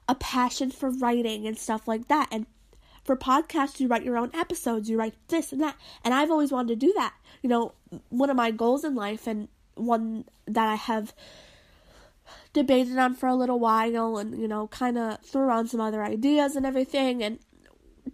a 0.09 0.15
passion 0.15 0.71
for 0.71 0.91
writing 0.91 1.47
and 1.47 1.57
stuff 1.57 1.87
like 1.87 2.09
that. 2.09 2.29
And 2.31 2.47
for 3.05 3.17
podcasts, 3.17 3.81
you 3.81 3.89
write 3.89 4.05
your 4.05 4.19
own 4.19 4.31
episodes, 4.35 4.91
you 4.91 4.99
write 4.99 5.15
this 5.29 5.53
and 5.53 5.61
that. 5.63 5.77
And 6.05 6.13
I've 6.13 6.31
always 6.31 6.53
wanted 6.53 6.81
to 6.81 6.87
do 6.87 6.93
that. 6.97 7.15
You 7.43 7.49
know, 7.49 7.73
one 8.11 8.31
of 8.31 8.37
my 8.37 8.51
goals 8.51 8.85
in 8.85 8.95
life 8.95 9.27
and 9.27 9.49
one 9.75 10.25
that 10.47 10.69
I 10.69 10.75
have 10.75 11.15
debated 12.53 12.99
on 12.99 13.15
for 13.15 13.29
a 13.29 13.35
little 13.35 13.59
while 13.59 14.19
and, 14.19 14.39
you 14.41 14.49
know, 14.49 14.67
kind 14.69 14.99
of 14.99 15.21
threw 15.21 15.51
on 15.51 15.69
some 15.69 15.81
other 15.81 16.03
ideas 16.03 16.57
and 16.57 16.67
everything 16.67 17.23
and 17.23 17.39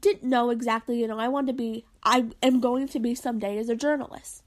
didn't 0.01 0.29
know 0.29 0.51
exactly, 0.51 1.01
you 1.01 1.07
know, 1.07 1.19
I 1.19 1.29
want 1.29 1.47
to 1.49 1.53
be, 1.53 1.85
I 2.05 2.27
am 2.43 2.61
going 2.61 2.89
to 2.89 2.99
be 2.99 3.15
someday 3.15 3.59
as 3.59 3.69
a 3.69 3.77
journalist. 3.77 4.43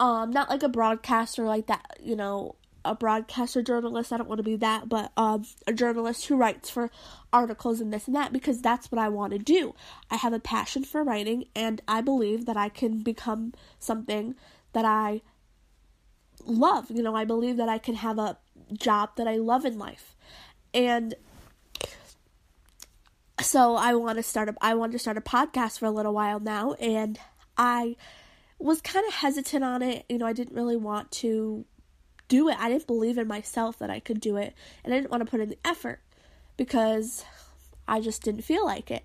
Um, 0.00 0.30
not 0.30 0.50
like 0.50 0.62
a 0.62 0.68
broadcaster 0.68 1.44
like 1.44 1.66
that, 1.66 1.98
you 2.02 2.16
know, 2.16 2.56
a 2.84 2.94
broadcaster 2.94 3.62
journalist. 3.62 4.12
I 4.12 4.16
don't 4.16 4.28
want 4.28 4.38
to 4.38 4.44
be 4.44 4.56
that, 4.56 4.88
but 4.88 5.12
um, 5.16 5.46
a 5.66 5.72
journalist 5.72 6.26
who 6.26 6.36
writes 6.36 6.68
for 6.68 6.90
articles 7.32 7.80
and 7.80 7.92
this 7.92 8.06
and 8.06 8.16
that 8.16 8.32
because 8.32 8.60
that's 8.60 8.90
what 8.90 8.98
I 8.98 9.08
want 9.08 9.32
to 9.32 9.38
do. 9.38 9.74
I 10.10 10.16
have 10.16 10.32
a 10.32 10.40
passion 10.40 10.84
for 10.84 11.02
writing, 11.02 11.46
and 11.54 11.80
I 11.88 12.00
believe 12.00 12.46
that 12.46 12.56
I 12.56 12.68
can 12.68 13.02
become 13.02 13.54
something 13.78 14.34
that 14.72 14.84
I 14.84 15.22
love. 16.44 16.90
You 16.90 17.02
know, 17.02 17.14
I 17.14 17.24
believe 17.24 17.56
that 17.56 17.68
I 17.68 17.78
can 17.78 17.94
have 17.94 18.18
a 18.18 18.38
job 18.72 19.10
that 19.16 19.28
I 19.28 19.36
love 19.36 19.64
in 19.64 19.78
life. 19.78 20.16
And 20.72 21.14
so 23.40 23.76
I 23.76 23.94
want 23.94 24.18
to 24.18 24.22
start 24.22 24.48
a 24.48 24.54
I 24.60 24.74
wanted 24.74 24.92
to 24.92 24.98
start 24.98 25.16
a 25.16 25.20
podcast 25.20 25.78
for 25.78 25.86
a 25.86 25.90
little 25.90 26.14
while 26.14 26.40
now 26.40 26.72
and 26.74 27.18
I 27.56 27.96
was 28.64 28.80
kind 28.80 29.06
of 29.06 29.14
hesitant 29.14 29.62
on 29.62 29.82
it. 29.82 30.04
You 30.08 30.18
know, 30.18 30.26
I 30.26 30.32
didn't 30.32 30.56
really 30.56 30.76
want 30.76 31.10
to 31.12 31.64
do 32.28 32.48
it. 32.48 32.56
I 32.58 32.70
didn't 32.70 32.86
believe 32.86 33.18
in 33.18 33.28
myself 33.28 33.78
that 33.78 33.90
I 33.90 34.00
could 34.00 34.20
do 34.20 34.36
it 34.36 34.54
and 34.82 34.92
I 34.92 34.96
didn't 34.96 35.10
want 35.10 35.24
to 35.24 35.30
put 35.30 35.40
in 35.40 35.50
the 35.50 35.58
effort 35.64 36.00
because 36.56 37.24
I 37.86 38.00
just 38.00 38.22
didn't 38.22 38.42
feel 38.42 38.64
like 38.64 38.90
it. 38.90 39.04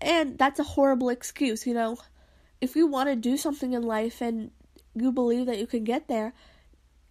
And 0.00 0.36
that's 0.36 0.58
a 0.58 0.64
horrible 0.64 1.10
excuse, 1.10 1.66
you 1.66 1.74
know. 1.74 1.98
If 2.60 2.74
you 2.74 2.86
want 2.86 3.08
to 3.08 3.16
do 3.16 3.36
something 3.36 3.72
in 3.72 3.82
life 3.82 4.20
and 4.20 4.50
you 4.94 5.12
believe 5.12 5.46
that 5.46 5.58
you 5.58 5.66
can 5.66 5.84
get 5.84 6.08
there, 6.08 6.32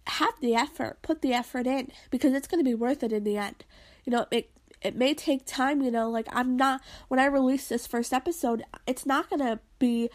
have 0.06 0.34
the 0.40 0.54
effort, 0.54 0.98
put 1.00 1.22
the 1.22 1.32
effort 1.32 1.66
in 1.66 1.90
because 2.10 2.34
it's 2.34 2.46
going 2.46 2.62
to 2.62 2.68
be 2.68 2.74
worth 2.74 3.02
it 3.02 3.12
in 3.12 3.24
the 3.24 3.38
end. 3.38 3.64
You 4.04 4.12
know, 4.12 4.26
it 4.30 4.50
it 4.82 4.96
may 4.96 5.14
take 5.14 5.46
time, 5.46 5.80
you 5.80 5.90
know, 5.90 6.10
like 6.10 6.26
I'm 6.32 6.56
not 6.56 6.82
when 7.08 7.20
I 7.20 7.26
release 7.26 7.68
this 7.68 7.86
first 7.86 8.12
episode, 8.12 8.64
it's 8.86 9.06
not 9.06 9.30
going 9.30 9.40
to 9.40 9.60
be 9.78 10.10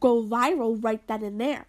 go 0.00 0.22
viral 0.22 0.82
right 0.82 1.06
then 1.06 1.22
and 1.22 1.40
there. 1.40 1.66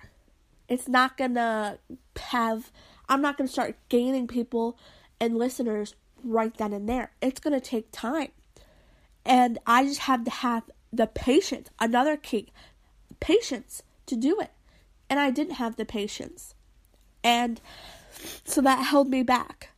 It's 0.68 0.88
not 0.88 1.18
to 1.36 1.80
have 2.18 2.72
I'm 3.10 3.22
not 3.22 3.38
to 3.48 3.52
start 3.52 3.76
gaining 3.90 4.28
people 4.28 4.78
and 5.20 5.38
listeners 5.38 5.96
right 6.24 6.56
then 6.56 6.74
and 6.74 6.88
there. 6.88 7.12
It's 7.22 7.40
to 7.54 7.60
take 7.60 7.92
time. 7.92 8.30
And 9.26 9.60
I 9.66 9.86
just 9.86 10.02
have 10.02 10.24
to 10.26 10.32
have 10.32 10.64
the 10.92 11.08
patience, 11.08 11.70
another 11.80 12.18
key, 12.18 12.52
patience 13.20 13.84
to 14.06 14.16
do 14.16 14.40
it. 14.40 14.52
And 15.10 15.20
I 15.20 15.32
didn't 15.32 15.56
have 15.56 15.76
the 15.76 15.86
patience. 15.86 16.56
And 17.24 17.62
so 18.44 18.62
that 18.62 18.86
held 18.86 19.10
me 19.10 19.24
back. 19.24 19.70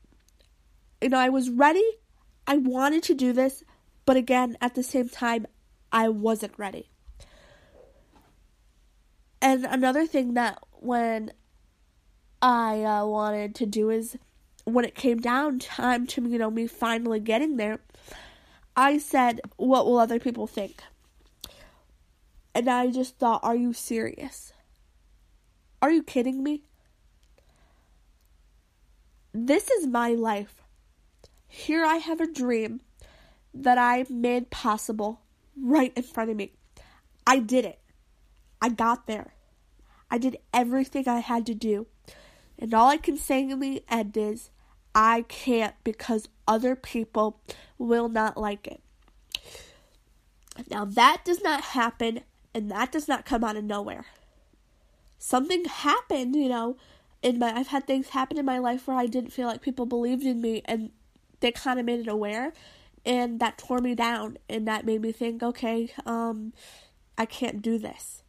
You 1.01 1.10
know, 1.10 1.20
I 1.20 1.30
was 1.30 1.50
ready. 1.50 1.86
I 2.48 2.58
wanted 2.58 3.04
to 3.04 3.15
do 3.15 3.34
this, 3.34 3.63
but 4.06 4.18
again, 4.18 4.56
at 4.62 4.75
the 4.75 4.84
same 4.84 5.10
time, 5.10 5.48
I 5.92 6.10
wasn't 6.10 6.54
ready. 6.58 6.89
And 9.46 9.64
another 9.64 10.08
thing 10.08 10.34
that 10.34 10.58
when 10.72 11.32
I 12.42 12.82
uh, 12.82 13.06
wanted 13.06 13.54
to 13.54 13.68
do 13.68 13.92
is 13.92 14.18
when 14.64 14.86
it 14.86 14.96
came 14.96 15.20
down 15.20 15.60
time 15.60 16.08
to 16.08 16.28
you 16.28 16.40
know 16.40 16.50
me 16.50 16.66
finally 16.66 17.20
getting 17.20 17.58
there, 17.58 17.80
I 18.75 18.98
said, 18.98 19.42
"What 19.58 19.86
will 19.86 20.00
other 20.00 20.20
people 20.20 20.48
think?" 20.48 20.82
And 22.56 22.68
I 22.68 22.90
just 22.90 23.20
thought, 23.20 23.44
"Are 23.44 23.56
you 23.56 23.72
serious? 23.72 24.52
Are 25.80 25.92
you 25.92 26.02
kidding 26.02 26.42
me?" 26.42 26.64
This 29.32 29.70
is 29.70 29.86
my 29.86 30.16
life. 30.16 30.64
Here 31.48 31.86
I 31.86 31.98
have 31.98 32.20
a 32.20 32.34
dream 32.34 32.82
that 33.54 33.78
I 33.78 34.08
made 34.10 34.50
possible 34.50 35.22
right 35.56 35.94
in 35.96 36.02
front 36.02 36.32
of 36.32 36.36
me. 36.36 36.54
I 37.28 37.38
did 37.38 37.64
it. 37.64 37.80
I 38.60 38.70
got 38.70 39.06
there. 39.06 39.35
I 40.16 40.18
did 40.18 40.38
everything 40.54 41.10
I 41.10 41.20
had 41.20 41.46
to 41.48 41.54
do. 41.54 41.88
And 42.58 42.74
all 42.74 42.88
I 42.88 42.96
can 42.96 43.18
say 43.18 43.42
in 43.42 43.60
the 43.60 43.84
end 43.90 44.16
is, 44.16 44.50
I 44.96 45.26
can't 45.28 45.76
because 45.84 46.30
other 46.48 46.74
people 46.74 47.42
will 47.78 48.08
not 48.08 48.38
like 48.38 48.66
it. 48.66 48.82
Now, 50.72 50.86
that 50.86 51.24
does 51.26 51.44
not 51.44 51.62
happen, 51.62 52.22
and 52.54 52.72
that 52.72 52.94
does 52.94 53.10
not 53.10 53.26
come 53.26 53.44
out 53.44 53.58
of 53.58 53.66
nowhere. 53.66 54.06
Something 55.20 55.66
happened, 55.66 56.34
you 56.34 56.48
know, 56.48 56.78
in 57.22 57.38
my 57.38 57.54
I've 57.54 57.68
had 57.68 57.86
things 57.86 58.10
happen 58.10 58.38
in 58.38 58.46
my 58.46 58.60
life 58.60 58.88
where 58.88 58.96
I 58.96 59.08
didn't 59.08 59.34
feel 59.34 59.48
like 59.48 59.62
people 59.62 59.86
believed 59.86 60.24
in 60.24 60.40
me 60.40 60.62
and 60.64 60.92
they 61.42 61.52
kind 61.52 61.78
of 61.78 61.86
made 61.86 62.00
it 62.00 62.08
aware 62.08 62.54
and 63.06 63.42
that 63.42 63.58
tore 63.58 63.80
me 63.80 63.96
down 63.96 64.38
and 64.48 64.68
that 64.68 64.86
made 64.86 65.02
me 65.02 65.12
think 65.12 65.42
okay 65.42 65.92
um 66.06 66.54
I 67.18 67.26
can't 67.26 67.62
do 67.62 67.80
this. 67.80 68.22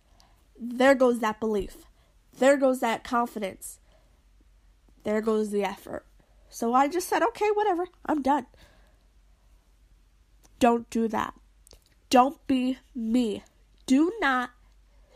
There 0.58 0.94
goes 0.94 1.20
that 1.20 1.40
belief. 1.40 1.76
There 2.38 2.56
goes 2.56 2.80
that 2.80 3.04
confidence. 3.04 3.78
There 5.04 5.20
goes 5.20 5.50
the 5.50 5.64
effort. 5.64 6.04
So 6.48 6.74
I 6.74 6.88
just 6.88 7.08
said 7.08 7.22
okay 7.22 7.50
whatever. 7.54 7.86
I'm 8.04 8.22
done. 8.22 8.46
Don't 10.58 10.88
do 10.90 11.08
that. 11.08 11.34
Don't 12.08 12.44
be 12.46 12.78
me. 12.94 13.42
Do 13.86 14.12
not 14.20 14.50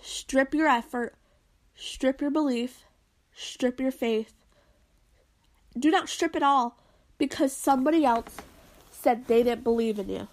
strip 0.02 0.54
your 0.54 0.68
effort, 0.68 1.14
strip 1.74 2.20
your 2.20 2.30
belief, 2.30 2.84
strip 3.34 3.80
your 3.80 3.90
faith. 3.90 4.34
Do 5.78 5.90
not 5.90 6.08
strip 6.08 6.36
it 6.36 6.42
all 6.42 6.78
because 7.18 7.56
somebody 7.56 8.04
else 8.04 8.36
said 8.90 9.26
they 9.26 9.42
didn't 9.42 9.64
believe 9.64 9.98
in 9.98 10.08
you. 10.08 10.28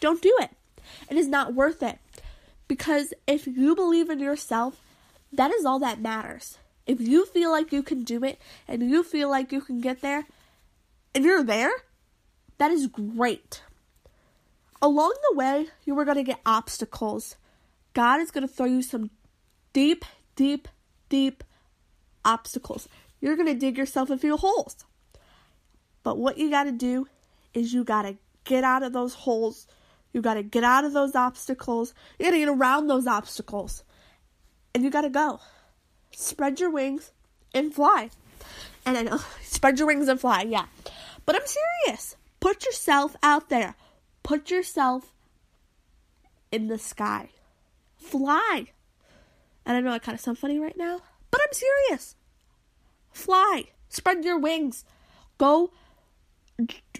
Don't 0.00 0.22
do 0.22 0.36
it. 0.40 0.50
It 1.08 1.16
is 1.16 1.28
not 1.28 1.54
worth 1.54 1.82
it. 1.82 1.98
Because 2.70 3.12
if 3.26 3.48
you 3.48 3.74
believe 3.74 4.10
in 4.10 4.20
yourself, 4.20 4.80
that 5.32 5.50
is 5.50 5.64
all 5.64 5.80
that 5.80 6.00
matters. 6.00 6.56
If 6.86 7.00
you 7.00 7.26
feel 7.26 7.50
like 7.50 7.72
you 7.72 7.82
can 7.82 8.04
do 8.04 8.22
it 8.22 8.38
and 8.68 8.88
you 8.88 9.02
feel 9.02 9.28
like 9.28 9.50
you 9.50 9.60
can 9.60 9.80
get 9.80 10.02
there, 10.02 10.28
and 11.12 11.24
you're 11.24 11.42
there, 11.42 11.72
that 12.58 12.70
is 12.70 12.86
great. 12.86 13.64
Along 14.80 15.12
the 15.28 15.36
way, 15.36 15.66
you 15.84 15.98
are 15.98 16.04
going 16.04 16.18
to 16.18 16.22
get 16.22 16.38
obstacles. 16.46 17.34
God 17.92 18.20
is 18.20 18.30
going 18.30 18.46
to 18.46 18.54
throw 18.54 18.66
you 18.66 18.82
some 18.82 19.10
deep, 19.72 20.04
deep, 20.36 20.68
deep 21.08 21.42
obstacles. 22.24 22.88
You're 23.20 23.34
going 23.34 23.48
to 23.48 23.54
dig 23.54 23.78
yourself 23.78 24.10
a 24.10 24.16
few 24.16 24.36
holes. 24.36 24.76
But 26.04 26.18
what 26.18 26.38
you 26.38 26.48
got 26.50 26.64
to 26.64 26.72
do 26.72 27.08
is 27.52 27.72
you 27.72 27.82
got 27.82 28.02
to 28.02 28.14
get 28.44 28.62
out 28.62 28.84
of 28.84 28.92
those 28.92 29.14
holes. 29.14 29.66
You 30.12 30.20
got 30.20 30.34
to 30.34 30.42
get 30.42 30.64
out 30.64 30.84
of 30.84 30.92
those 30.92 31.14
obstacles. 31.14 31.94
You 32.18 32.26
got 32.26 32.32
to 32.32 32.38
get 32.38 32.48
around 32.48 32.86
those 32.86 33.06
obstacles. 33.06 33.84
And 34.74 34.84
you 34.84 34.90
got 34.90 35.02
to 35.02 35.10
go. 35.10 35.40
Spread 36.12 36.60
your 36.60 36.70
wings 36.70 37.12
and 37.54 37.72
fly. 37.72 38.10
And 38.84 38.98
I 38.98 39.02
know, 39.02 39.20
spread 39.42 39.78
your 39.78 39.86
wings 39.86 40.08
and 40.08 40.20
fly, 40.20 40.42
yeah. 40.42 40.66
But 41.26 41.36
I'm 41.36 41.46
serious. 41.86 42.16
Put 42.40 42.64
yourself 42.64 43.14
out 43.22 43.48
there. 43.48 43.74
Put 44.22 44.50
yourself 44.50 45.12
in 46.50 46.68
the 46.68 46.78
sky. 46.78 47.30
Fly. 47.96 48.66
And 49.64 49.76
I 49.76 49.80
know 49.80 49.92
I 49.92 49.98
kind 49.98 50.16
of 50.16 50.20
sound 50.20 50.38
funny 50.38 50.58
right 50.58 50.76
now, 50.76 51.00
but 51.30 51.40
I'm 51.40 51.52
serious. 51.52 52.16
Fly. 53.12 53.64
Spread 53.88 54.24
your 54.24 54.38
wings. 54.38 54.84
Go 55.38 55.70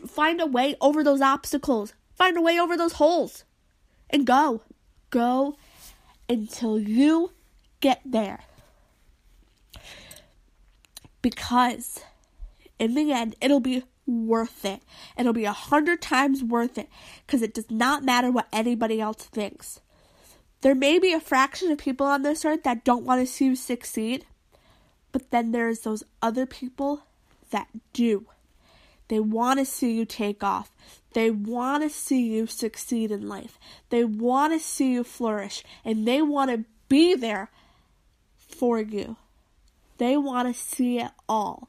find 0.07 0.41
a 0.41 0.47
way 0.47 0.77
over 0.81 1.03
those 1.03 1.21
obstacles. 1.21 1.95
Find 2.21 2.37
a 2.37 2.43
way 2.43 2.61
over 2.61 2.77
those 2.77 2.93
holes. 2.93 3.45
And 4.11 4.27
go. 4.27 4.61
Go 5.09 5.57
until 6.29 6.79
you 6.79 7.33
get 7.81 8.03
there. 8.05 8.41
Because 11.23 12.05
in 12.79 12.93
the 12.93 13.11
end, 13.11 13.37
it'll 13.41 13.59
be 13.59 13.85
worth 14.07 14.67
it. 14.67 14.83
It'll 15.17 15.33
be 15.33 15.47
a 15.47 15.53
hundred 15.53 16.03
times 16.03 16.45
worth 16.45 16.77
it 16.77 16.91
because 17.25 17.41
it 17.41 17.55
does 17.55 17.71
not 17.71 18.05
matter 18.05 18.31
what 18.31 18.49
anybody 18.53 19.01
else 19.01 19.25
thinks. 19.25 19.81
There 20.61 20.75
may 20.75 20.99
be 20.99 21.15
a 21.15 21.21
fraction 21.21 21.73
of 21.73 21.79
people 21.79 22.07
on 22.07 22.21
this 22.21 22.45
earth 22.45 22.65
that 22.65 22.85
don't 22.85 23.07
want 23.07 23.23
to 23.23 23.33
see 23.33 23.47
you 23.47 23.57
succeed, 23.57 24.27
but 25.11 25.31
then 25.31 25.53
there's 25.53 25.81
those 25.81 26.05
other 26.21 26.45
people 26.45 27.05
that 27.49 27.69
do. 27.95 28.27
They 29.09 29.21
want 29.21 29.59
to 29.59 29.65
see 29.65 29.93
you 29.93 30.05
take 30.05 30.45
off. 30.45 30.71
They 31.13 31.31
want 31.31 31.83
to 31.83 31.91
see 31.91 32.23
you 32.23 32.47
succeed 32.47 33.11
in 33.11 33.29
life. 33.29 33.59
They 33.91 34.05
want 34.05 34.53
to 34.53 34.61
see 34.61 34.93
you 34.93 35.05
flourish. 35.05 35.65
And 35.85 36.07
they 36.07 36.23
want 36.23 36.51
to 36.51 36.65
be 36.89 37.15
there 37.15 37.51
for 38.37 38.81
you. 38.81 39.17
They 39.99 40.17
want 40.17 40.55
to 40.55 40.61
see 40.61 40.99
it 40.99 41.11
all. 41.29 41.69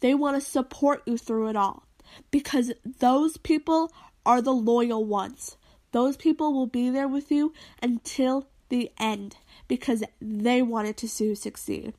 They 0.00 0.14
want 0.14 0.36
to 0.36 0.40
support 0.40 1.02
you 1.06 1.16
through 1.16 1.48
it 1.48 1.56
all. 1.56 1.84
Because 2.30 2.72
those 2.84 3.36
people 3.38 3.92
are 4.24 4.42
the 4.42 4.52
loyal 4.52 5.04
ones. 5.04 5.56
Those 5.92 6.16
people 6.16 6.52
will 6.52 6.66
be 6.66 6.90
there 6.90 7.08
with 7.08 7.30
you 7.30 7.54
until 7.82 8.48
the 8.68 8.90
end 8.98 9.36
because 9.68 10.02
they 10.20 10.62
wanted 10.62 10.96
to 10.98 11.08
see 11.08 11.26
you 11.26 11.34
succeed. 11.34 11.94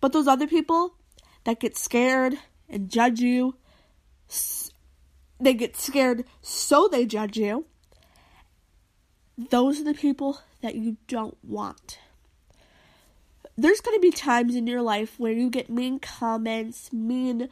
But 0.00 0.12
those 0.12 0.26
other 0.26 0.46
people 0.46 0.94
that 1.44 1.60
get 1.60 1.76
scared 1.76 2.34
and 2.68 2.90
judge 2.90 3.20
you, 3.20 3.54
they 5.40 5.54
get 5.54 5.76
scared 5.76 6.24
so 6.42 6.88
they 6.88 7.06
judge 7.06 7.36
you. 7.36 7.66
Those 9.36 9.80
are 9.80 9.84
the 9.84 9.94
people 9.94 10.40
that 10.62 10.74
you 10.74 10.96
don't 11.06 11.38
want. 11.44 11.98
There's 13.56 13.80
going 13.80 13.96
to 13.96 14.00
be 14.00 14.10
times 14.10 14.54
in 14.54 14.66
your 14.66 14.82
life 14.82 15.18
where 15.18 15.32
you 15.32 15.50
get 15.50 15.70
mean 15.70 15.98
comments, 15.98 16.92
mean 16.92 17.48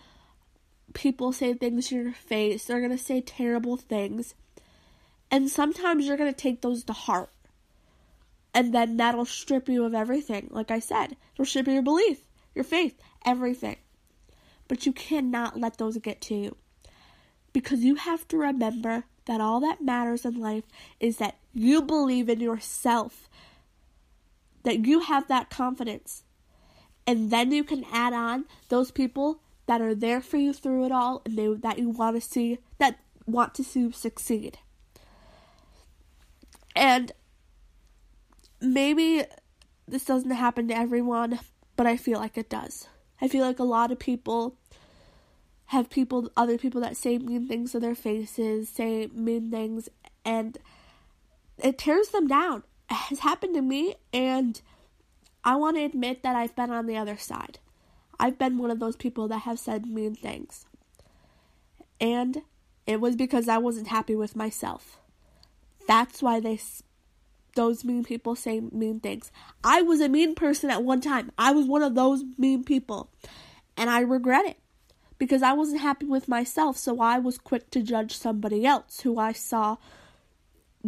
people 0.95 1.33
say 1.33 1.53
things 1.55 1.89
to 1.89 1.95
your 1.97 2.13
face, 2.13 2.65
they're 2.65 2.81
going 2.81 2.97
to 2.97 2.99
say 2.99 3.21
terrible 3.21 3.77
things. 3.77 4.35
And 5.31 5.51
sometimes 5.51 6.07
you're 6.07 6.17
going 6.17 6.33
to 6.33 6.41
take 6.41 6.63
those 6.63 6.85
to 6.85 6.93
heart. 6.93 7.31
And 8.55 8.73
then 8.73 8.97
that'll 8.97 9.27
strip 9.27 9.69
you 9.69 9.85
of 9.85 9.95
everything. 9.95 10.49
Like 10.51 10.71
I 10.71 10.79
said, 10.79 11.17
it'll 11.35 11.45
strip 11.45 11.67
you 11.67 11.75
your 11.75 11.83
belief, 11.83 12.21
your 12.55 12.65
faith, 12.65 12.99
everything. 13.25 13.77
But 14.69 14.87
you 14.87 14.93
cannot 14.93 15.61
let 15.61 15.77
those 15.77 15.99
get 15.99 16.21
to 16.23 16.35
you. 16.35 16.57
Because 17.57 17.85
you 17.85 17.95
have 17.95 18.29
to 18.29 18.37
remember 18.37 19.05
that 19.25 19.41
all 19.41 19.61
that 19.61 19.81
matters 19.81 20.27
in 20.27 20.39
life 20.39 20.65
is 21.01 21.17
that 21.17 21.39
you 21.55 21.81
believe 21.81 22.29
in 22.29 22.39
yourself, 22.39 23.31
that 24.65 24.85
you 24.85 25.01
have 25.01 25.27
that 25.29 25.49
confidence. 25.49 26.23
And 27.07 27.31
then 27.31 27.53
you 27.53 27.65
can 27.65 27.87
add 27.91 28.13
on 28.13 28.45
those 28.69 28.91
people 28.91 29.41
that 29.65 29.81
are 29.81 29.95
there 29.95 30.21
for 30.21 30.37
you 30.37 30.53
through 30.53 30.85
it 30.85 30.93
all 30.93 31.23
and 31.25 31.39
they, 31.39 31.47
that 31.47 31.79
you 31.79 31.89
want 31.89 32.17
to 32.17 32.21
see, 32.21 32.59
that 32.77 32.99
want 33.25 33.55
to 33.55 33.65
see 33.65 33.81
you 33.81 33.91
succeed. 33.91 34.59
And 36.75 37.11
maybe 38.61 39.25
this 39.89 40.05
doesn't 40.05 40.31
happen 40.31 40.69
to 40.69 40.77
everyone, 40.77 41.39
but 41.75 41.87
I 41.87 41.97
feel 41.97 42.19
like 42.19 42.37
it 42.37 42.51
does. 42.51 42.87
I 43.23 43.29
feel 43.29 43.47
like 43.47 43.61
a 43.61 43.65
lot 43.65 43.91
of 43.91 43.99
people 43.99 44.59
have 45.67 45.91
people, 45.91 46.31
other 46.37 46.59
people 46.59 46.81
that 46.81 46.97
say 46.97 47.19
mean 47.19 47.49
things 47.49 47.73
to 47.73 47.81
their 47.81 47.95
faces, 47.95 48.69
say 48.69 49.09
mean 49.13 49.51
things, 49.51 49.89
and 50.25 50.59
it 51.59 51.79
tears 51.79 52.09
them 52.09 52.27
down. 52.27 52.63
It 52.91 52.95
has 52.95 53.19
happened 53.21 53.55
to 53.55 53.63
me, 53.63 53.97
and 54.13 54.61
I 55.43 55.57
want 55.57 55.77
to 55.77 55.85
admit 55.85 56.23
that 56.23 56.37
I've 56.37 56.55
been 56.55 56.71
on 56.71 56.87
the 56.87 56.97
other 56.97 57.17
side. 57.17 57.59
I've 58.19 58.39
been 58.39 58.59
one 58.59 58.71
of 58.71 58.79
those 58.79 58.97
people 58.97 59.29
that 59.29 59.41
have 59.41 59.59
said 59.59 59.87
mean 59.87 60.15
things. 60.15 60.67
And 62.01 62.43
it 62.87 63.01
was 63.01 63.17
because 63.17 63.49
I 63.49 63.59
wasn't 63.59 63.89
happy 63.89 64.15
with 64.15 64.37
myself. 64.37 65.01
That's 65.89 66.23
why 66.23 66.41
they 66.41 66.61
those 67.55 67.85
mean 67.85 68.05
people 68.05 68.37
say 68.37 68.61
mean 68.61 69.01
things. 69.01 69.33
I 69.65 69.83
was 69.83 70.01
a 70.01 70.09
mean 70.09 70.35
person 70.35 70.71
at 70.71 70.85
one 70.85 71.01
time. 71.01 71.33
I 71.39 71.53
was 71.53 71.67
one 71.67 71.83
of 71.83 71.95
those 71.95 72.23
mean 72.37 72.65
people. 72.65 73.11
And 73.77 73.91
I 73.91 74.01
regret 74.01 74.47
it 74.47 74.59
because 75.19 75.43
I 75.43 75.53
wasn't 75.53 75.81
happy 75.81 76.07
with 76.07 76.29
myself, 76.29 76.77
so 76.77 77.01
I 77.01 77.19
was 77.19 77.39
quick 77.39 77.71
to 77.71 77.83
judge 77.83 78.17
somebody 78.17 78.67
else 78.67 79.01
who 79.01 79.19
I 79.19 79.33
saw 79.33 79.77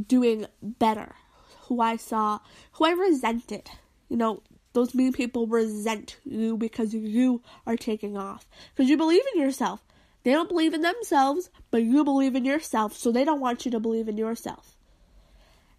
doing 0.07 0.47
better, 0.62 1.14
who 1.62 1.81
I 1.81 1.97
saw, 1.97 2.41
who 2.73 2.85
I 2.85 2.93
resented. 2.93 3.71
You 4.09 4.17
know, 4.17 4.43
those 4.75 4.95
mean 4.95 5.12
people 5.12 5.47
resent 5.47 6.19
you 6.25 6.57
because 6.57 6.95
you 6.95 7.43
are 7.67 7.77
taking 7.77 8.17
off. 8.17 8.47
Because 8.75 8.91
you 8.91 8.97
believe 8.97 9.23
in 9.35 9.41
yourself. 9.41 9.83
They 10.25 10.33
don't 10.33 10.49
believe 10.49 10.75
in 10.75 10.83
themselves, 10.83 11.49
but 11.71 11.83
you 11.83 12.05
believe 12.05 12.35
in 12.35 12.45
yourself, 12.45 12.97
so 12.97 13.11
they 13.11 13.25
don't 13.25 13.41
want 13.41 13.64
you 13.64 13.71
to 13.71 13.81
believe 13.81 14.09
in 14.09 14.19
yourself. 14.19 14.77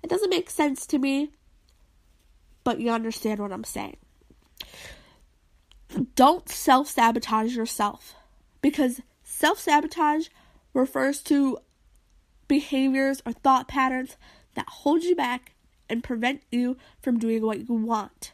It 0.02 0.10
doesn't 0.10 0.30
make 0.30 0.50
sense 0.50 0.88
to 0.88 0.98
me, 0.98 1.32
but 2.64 2.80
you 2.80 2.90
understand 2.90 3.40
what 3.42 3.52
I'm 3.52 3.66
saying. 3.66 3.98
Don't 6.16 6.48
self 6.50 6.88
sabotage 6.88 7.56
yourself 7.56 8.16
because 8.62 9.02
self 9.24 9.60
sabotage 9.60 10.28
refers 10.74 11.22
to 11.22 11.60
behaviors 12.48 13.22
or 13.26 13.32
thought 13.32 13.67
patterns 13.67 14.17
that 14.56 14.67
hold 14.67 15.04
you 15.04 15.15
back 15.15 15.54
and 15.89 16.04
prevent 16.04 16.43
you 16.52 16.78
from 17.02 17.19
doing 17.19 17.45
what 17.45 17.67
you 17.67 17.76
want. 17.76 18.34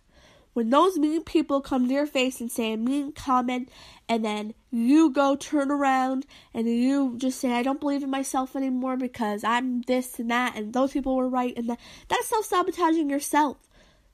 When 0.54 0.70
those 0.70 0.98
mean 0.98 1.22
people 1.24 1.60
come 1.60 1.88
to 1.88 1.94
your 1.94 2.06
face 2.06 2.40
and 2.40 2.50
say 2.50 2.72
a 2.72 2.78
mean 2.78 3.12
comment, 3.12 3.70
and 4.08 4.24
then 4.24 4.54
you 4.72 5.12
go 5.12 5.36
turn 5.36 5.70
around 5.70 6.26
and 6.54 6.66
you 6.66 7.16
just 7.18 7.42
say, 7.42 7.52
I 7.52 7.62
don't 7.62 7.82
believe 7.82 8.04
in 8.04 8.10
myself 8.10 8.56
anymore 8.56 8.96
because 8.96 9.44
I'm 9.44 9.82
this 9.82 10.18
and 10.18 10.32
that, 10.32 10.56
and 10.56 10.72
those 10.72 10.94
people 10.94 11.18
were 11.18 11.28
right, 11.28 11.54
and 11.58 11.70
that, 11.70 11.80
that 12.08 12.20
is 12.22 12.28
self 12.28 12.46
sabotaging 12.46 13.10
yourself. 13.10 13.58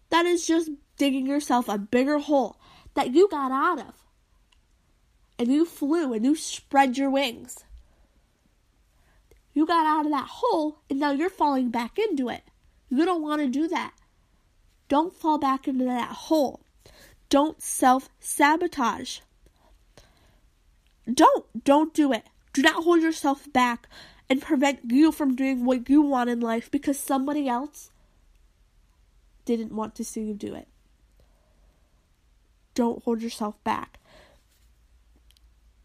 That 0.10 0.26
is 0.26 0.48
just 0.48 0.72
digging 0.98 1.28
yourself 1.28 1.70
a 1.70 1.78
bigger 1.78 2.18
hole 2.18 2.60
that 2.96 3.14
you 3.14 3.28
got 3.30 3.52
out 3.52 3.80
of. 3.80 3.94
And 5.42 5.52
you 5.52 5.66
flew 5.66 6.14
and 6.14 6.24
you 6.24 6.36
spread 6.36 7.00
your 7.00 7.10
wings. 7.10 7.64
You 9.56 9.66
got 9.66 9.88
out 9.88 10.06
of 10.06 10.12
that 10.12 10.28
hole 10.28 10.84
and 10.88 11.00
now 11.00 11.14
you're 11.14 11.32
falling 11.32 11.72
back 11.72 11.98
into 11.98 12.30
it. 12.30 12.44
You 12.92 13.06
don't 13.06 13.24
want 13.24 13.42
to 13.42 13.48
do 13.48 13.68
that. 13.70 13.94
Don't 14.88 15.16
fall 15.16 15.40
back 15.40 15.68
into 15.68 15.84
that 15.86 16.10
hole. 16.10 16.62
Don't 17.30 17.60
self 17.60 18.08
sabotage. 18.20 19.22
Don't, 21.12 21.64
don't 21.64 21.92
do 21.92 22.14
it. 22.14 22.26
Do 22.54 22.62
not 22.62 22.84
hold 22.84 23.02
yourself 23.02 23.52
back 23.52 23.90
and 24.30 24.44
prevent 24.44 24.92
you 24.92 25.12
from 25.12 25.36
doing 25.36 25.66
what 25.66 25.90
you 25.90 26.04
want 26.04 26.30
in 26.30 26.40
life 26.40 26.70
because 26.70 27.00
somebody 27.00 27.48
else 27.48 27.90
didn't 29.46 29.74
want 29.74 29.96
to 29.96 30.04
see 30.04 30.22
you 30.22 30.36
do 30.36 30.54
it. 30.54 30.68
Don't 32.76 33.02
hold 33.02 33.24
yourself 33.24 33.56
back. 33.64 33.98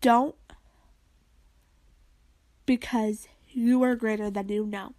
Don't 0.06 0.36
because 2.64 3.26
you 3.48 3.82
are 3.82 3.96
greater 3.96 4.30
than 4.30 4.48
you 4.48 4.64
know. 4.64 4.94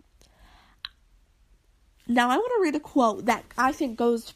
Now, 2.09 2.29
I 2.29 2.35
want 2.35 2.51
to 2.57 2.61
read 2.61 2.75
a 2.75 2.81
quote 2.81 3.25
that 3.25 3.45
I 3.57 3.71
think 3.71 3.97
goes 3.97 4.33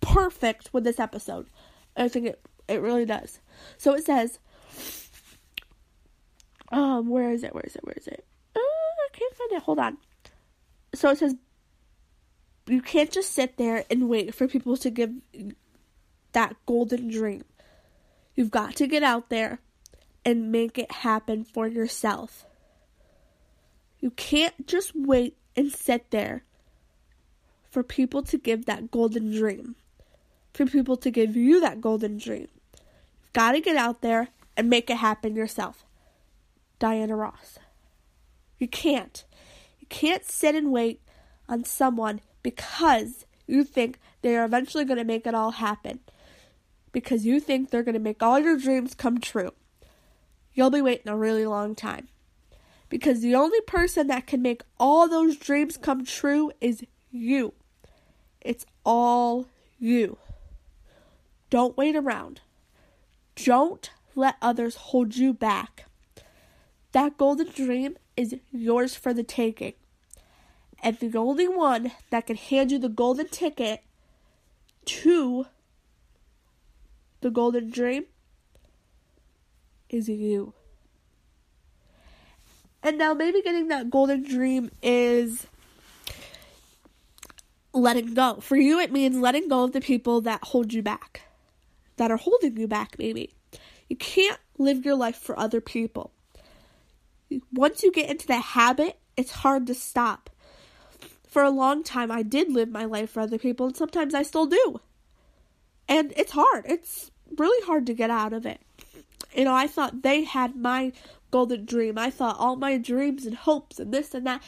perfect 0.00 0.72
with 0.72 0.82
this 0.82 0.98
episode. 0.98 1.50
I 1.94 2.08
think 2.08 2.24
it, 2.24 2.40
it 2.68 2.80
really 2.80 3.04
does. 3.04 3.38
So 3.76 3.92
it 3.92 4.06
says, 4.06 4.38
um, 6.72 7.10
where 7.10 7.30
is 7.30 7.44
it? 7.44 7.52
Where 7.52 7.64
is 7.66 7.76
it? 7.76 7.84
Where 7.84 7.96
is 7.98 8.06
it? 8.06 8.24
Uh, 8.56 8.60
I 8.60 9.08
can't 9.12 9.34
find 9.34 9.52
it. 9.52 9.62
Hold 9.64 9.78
on. 9.78 9.98
So 10.94 11.10
it 11.10 11.18
says, 11.18 11.34
you 12.66 12.80
can't 12.80 13.10
just 13.10 13.32
sit 13.32 13.58
there 13.58 13.84
and 13.90 14.08
wait 14.08 14.34
for 14.34 14.48
people 14.48 14.78
to 14.78 14.88
give 14.88 15.12
that 16.32 16.56
golden 16.64 17.10
dream. 17.10 17.44
You've 18.34 18.50
got 18.50 18.74
to 18.76 18.86
get 18.86 19.02
out 19.02 19.28
there 19.28 19.60
and 20.24 20.50
make 20.50 20.78
it 20.78 20.90
happen 20.90 21.44
for 21.44 21.66
yourself. 21.66 22.46
You 24.00 24.10
can't 24.10 24.66
just 24.66 24.92
wait 24.94 25.36
and 25.56 25.72
sit 25.72 26.10
there 26.10 26.44
for 27.70 27.82
people 27.82 28.22
to 28.22 28.38
give 28.38 28.66
that 28.66 28.90
golden 28.90 29.30
dream, 29.30 29.76
for 30.52 30.66
people 30.66 30.96
to 30.98 31.10
give 31.10 31.36
you 31.36 31.60
that 31.60 31.80
golden 31.80 32.18
dream. 32.18 32.48
You've 33.22 33.32
gotta 33.32 33.60
get 33.60 33.76
out 33.76 34.00
there 34.00 34.28
and 34.56 34.70
make 34.70 34.90
it 34.90 34.98
happen 34.98 35.34
yourself. 35.34 35.84
Diana 36.78 37.16
Ross. 37.16 37.58
You 38.58 38.68
can't. 38.68 39.24
You 39.78 39.86
can't 39.88 40.24
sit 40.24 40.54
and 40.54 40.70
wait 40.70 41.00
on 41.48 41.64
someone 41.64 42.20
because 42.42 43.26
you 43.46 43.64
think 43.64 43.98
they 44.22 44.36
are 44.36 44.44
eventually 44.44 44.84
going 44.84 44.98
to 44.98 45.04
make 45.04 45.26
it 45.26 45.34
all 45.34 45.52
happen. 45.52 46.00
Because 46.92 47.26
you 47.26 47.40
think 47.40 47.70
they're 47.70 47.82
going 47.82 47.94
to 47.94 48.00
make 48.00 48.22
all 48.22 48.38
your 48.38 48.56
dreams 48.56 48.94
come 48.94 49.20
true. 49.20 49.52
You'll 50.54 50.70
be 50.70 50.80
waiting 50.80 51.08
a 51.08 51.16
really 51.16 51.46
long 51.46 51.74
time. 51.74 52.08
Because 52.88 53.20
the 53.20 53.34
only 53.34 53.60
person 53.62 54.06
that 54.06 54.26
can 54.26 54.40
make 54.40 54.62
all 54.78 55.08
those 55.08 55.36
dreams 55.36 55.76
come 55.76 56.04
true 56.04 56.52
is 56.60 56.84
you. 57.10 57.54
It's 58.40 58.64
all 58.84 59.48
you. 59.78 60.18
Don't 61.50 61.76
wait 61.76 61.96
around. 61.96 62.40
Don't 63.36 63.90
let 64.14 64.36
others 64.40 64.76
hold 64.76 65.16
you 65.16 65.32
back. 65.32 65.86
That 66.92 67.18
golden 67.18 67.50
dream 67.50 67.96
is 68.16 68.36
yours 68.52 68.94
for 68.94 69.12
the 69.12 69.24
taking. 69.24 69.74
And 70.82 70.98
the 70.98 71.16
only 71.18 71.48
one 71.48 71.92
that 72.10 72.26
can 72.26 72.36
hand 72.36 72.70
you 72.70 72.78
the 72.78 72.88
golden 72.88 73.28
ticket 73.28 73.82
to 74.84 75.46
the 77.22 77.30
golden 77.30 77.70
dream 77.70 78.04
is 79.94 80.08
you. 80.08 80.52
And 82.82 82.98
now 82.98 83.14
maybe 83.14 83.40
getting 83.40 83.68
that 83.68 83.88
golden 83.88 84.22
dream 84.22 84.70
is 84.82 85.46
letting 87.72 88.14
go. 88.14 88.40
For 88.40 88.56
you, 88.56 88.78
it 88.78 88.92
means 88.92 89.16
letting 89.16 89.48
go 89.48 89.64
of 89.64 89.72
the 89.72 89.80
people 89.80 90.20
that 90.22 90.44
hold 90.44 90.72
you 90.72 90.82
back, 90.82 91.22
that 91.96 92.10
are 92.10 92.16
holding 92.16 92.56
you 92.56 92.68
back, 92.68 92.96
maybe. 92.98 93.32
You 93.88 93.96
can't 93.96 94.38
live 94.58 94.84
your 94.84 94.96
life 94.96 95.16
for 95.16 95.38
other 95.38 95.60
people. 95.60 96.12
Once 97.52 97.82
you 97.82 97.90
get 97.90 98.10
into 98.10 98.26
that 98.26 98.42
habit, 98.42 98.98
it's 99.16 99.32
hard 99.32 99.66
to 99.68 99.74
stop. 99.74 100.28
For 101.26 101.42
a 101.42 101.50
long 101.50 101.82
time, 101.82 102.10
I 102.10 102.22
did 102.22 102.52
live 102.52 102.68
my 102.68 102.84
life 102.84 103.10
for 103.10 103.20
other 103.20 103.38
people, 103.38 103.66
and 103.66 103.76
sometimes 103.76 104.14
I 104.14 104.22
still 104.22 104.46
do. 104.46 104.80
And 105.88 106.12
it's 106.16 106.32
hard. 106.32 106.64
It's 106.68 107.10
really 107.36 107.66
hard 107.66 107.86
to 107.86 107.94
get 107.94 108.10
out 108.10 108.32
of 108.32 108.46
it. 108.46 108.60
You 109.34 109.44
know, 109.44 109.54
I 109.54 109.66
thought 109.66 110.02
they 110.02 110.24
had 110.24 110.56
my 110.56 110.92
golden 111.30 111.64
dream. 111.64 111.98
I 111.98 112.10
thought 112.10 112.36
all 112.38 112.56
my 112.56 112.78
dreams 112.78 113.26
and 113.26 113.34
hopes 113.34 113.80
and 113.80 113.92
this 113.92 114.14
and 114.14 114.26
that, 114.26 114.42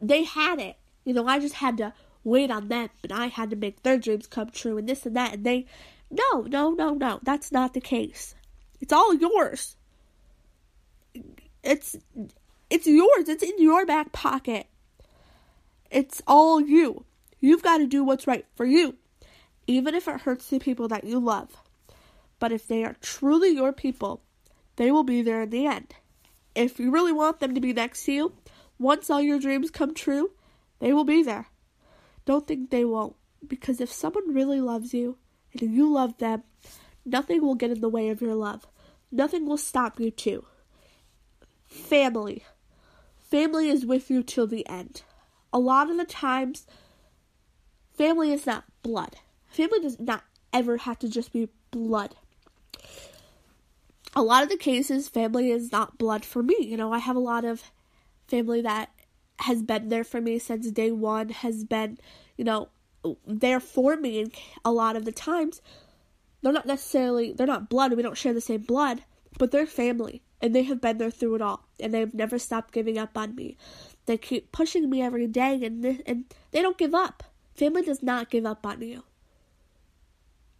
they 0.00 0.24
had 0.24 0.60
it. 0.60 0.76
You 1.04 1.14
know, 1.14 1.26
I 1.26 1.38
just 1.38 1.54
had 1.54 1.78
to 1.78 1.94
wait 2.24 2.50
on 2.50 2.68
them 2.68 2.90
and 3.02 3.12
I 3.12 3.28
had 3.28 3.50
to 3.50 3.56
make 3.56 3.82
their 3.82 3.96
dreams 3.96 4.26
come 4.26 4.50
true 4.50 4.76
and 4.76 4.88
this 4.88 5.06
and 5.06 5.16
that. 5.16 5.34
And 5.34 5.44
they, 5.44 5.66
no, 6.10 6.42
no, 6.42 6.70
no, 6.70 6.94
no, 6.94 7.20
that's 7.22 7.50
not 7.50 7.72
the 7.72 7.80
case. 7.80 8.34
It's 8.80 8.92
all 8.92 9.14
yours. 9.14 9.76
It's 11.62 11.96
it's 12.70 12.86
yours. 12.86 13.28
It's 13.28 13.42
in 13.42 13.58
your 13.58 13.86
back 13.86 14.12
pocket. 14.12 14.66
It's 15.90 16.22
all 16.26 16.60
you. 16.60 17.04
You've 17.40 17.62
got 17.62 17.78
to 17.78 17.86
do 17.86 18.04
what's 18.04 18.26
right 18.26 18.44
for 18.54 18.66
you, 18.66 18.96
even 19.66 19.94
if 19.94 20.06
it 20.06 20.20
hurts 20.20 20.48
the 20.48 20.58
people 20.58 20.88
that 20.88 21.04
you 21.04 21.18
love. 21.18 21.56
But 22.38 22.52
if 22.52 22.66
they 22.66 22.84
are 22.84 22.96
truly 23.00 23.50
your 23.50 23.72
people, 23.72 24.22
they 24.76 24.90
will 24.90 25.04
be 25.04 25.22
there 25.22 25.42
in 25.42 25.50
the 25.50 25.66
end. 25.66 25.94
If 26.54 26.78
you 26.78 26.90
really 26.90 27.12
want 27.12 27.40
them 27.40 27.54
to 27.54 27.60
be 27.60 27.72
next 27.72 28.04
to 28.04 28.12
you, 28.12 28.32
once 28.78 29.10
all 29.10 29.20
your 29.20 29.40
dreams 29.40 29.70
come 29.70 29.94
true, 29.94 30.30
they 30.78 30.92
will 30.92 31.04
be 31.04 31.22
there. 31.22 31.48
Don't 32.24 32.46
think 32.46 32.70
they 32.70 32.84
won't, 32.84 33.16
because 33.46 33.80
if 33.80 33.90
someone 33.90 34.34
really 34.34 34.60
loves 34.60 34.94
you 34.94 35.16
and 35.52 35.74
you 35.74 35.90
love 35.90 36.18
them, 36.18 36.42
nothing 37.04 37.42
will 37.42 37.54
get 37.54 37.70
in 37.70 37.80
the 37.80 37.88
way 37.88 38.08
of 38.08 38.20
your 38.20 38.34
love. 38.34 38.66
Nothing 39.10 39.46
will 39.46 39.56
stop 39.56 39.98
you 39.98 40.10
too. 40.10 40.44
Family. 41.66 42.44
Family 43.18 43.68
is 43.68 43.84
with 43.84 44.10
you 44.10 44.22
till 44.22 44.46
the 44.46 44.68
end. 44.68 45.02
A 45.52 45.58
lot 45.58 45.90
of 45.90 45.96
the 45.96 46.04
times, 46.04 46.66
family 47.96 48.32
is 48.32 48.46
not 48.46 48.64
blood. 48.82 49.16
Family 49.46 49.80
does 49.80 49.98
not 49.98 50.22
ever 50.52 50.78
have 50.78 50.98
to 51.00 51.08
just 51.08 51.32
be 51.32 51.48
blood. 51.70 52.16
A 54.18 54.22
lot 54.22 54.42
of 54.42 54.48
the 54.48 54.56
cases, 54.56 55.08
family 55.08 55.52
is 55.52 55.70
not 55.70 55.96
blood 55.96 56.24
for 56.24 56.42
me. 56.42 56.56
You 56.58 56.76
know, 56.76 56.92
I 56.92 56.98
have 56.98 57.14
a 57.14 57.20
lot 57.20 57.44
of 57.44 57.70
family 58.26 58.60
that 58.62 58.90
has 59.38 59.62
been 59.62 59.90
there 59.90 60.02
for 60.02 60.20
me 60.20 60.40
since 60.40 60.68
day 60.72 60.90
one, 60.90 61.28
has 61.28 61.62
been, 61.62 61.98
you 62.36 62.44
know, 62.44 62.68
there 63.24 63.60
for 63.60 63.96
me. 63.96 64.22
And 64.22 64.34
a 64.64 64.72
lot 64.72 64.96
of 64.96 65.04
the 65.04 65.12
times, 65.12 65.62
they're 66.42 66.52
not 66.52 66.66
necessarily, 66.66 67.32
they're 67.32 67.46
not 67.46 67.68
blood. 67.68 67.92
We 67.92 68.02
don't 68.02 68.18
share 68.18 68.34
the 68.34 68.40
same 68.40 68.62
blood, 68.62 69.04
but 69.38 69.52
they're 69.52 69.66
family 69.66 70.22
and 70.40 70.52
they 70.52 70.64
have 70.64 70.80
been 70.80 70.98
there 70.98 71.12
through 71.12 71.36
it 71.36 71.42
all 71.42 71.68
and 71.78 71.94
they've 71.94 72.12
never 72.12 72.40
stopped 72.40 72.72
giving 72.72 72.98
up 72.98 73.16
on 73.16 73.34
me 73.34 73.56
they 74.06 74.16
keep 74.16 74.52
pushing 74.52 74.88
me 74.88 75.02
every 75.02 75.26
day 75.26 75.60
and 75.64 75.84
and 76.06 76.24
they 76.50 76.62
don't 76.62 76.78
give 76.78 76.94
up 76.94 77.24
family 77.54 77.82
does 77.82 78.02
not 78.02 78.30
give 78.30 78.46
up 78.46 78.64
on 78.64 78.80
you 78.80 79.02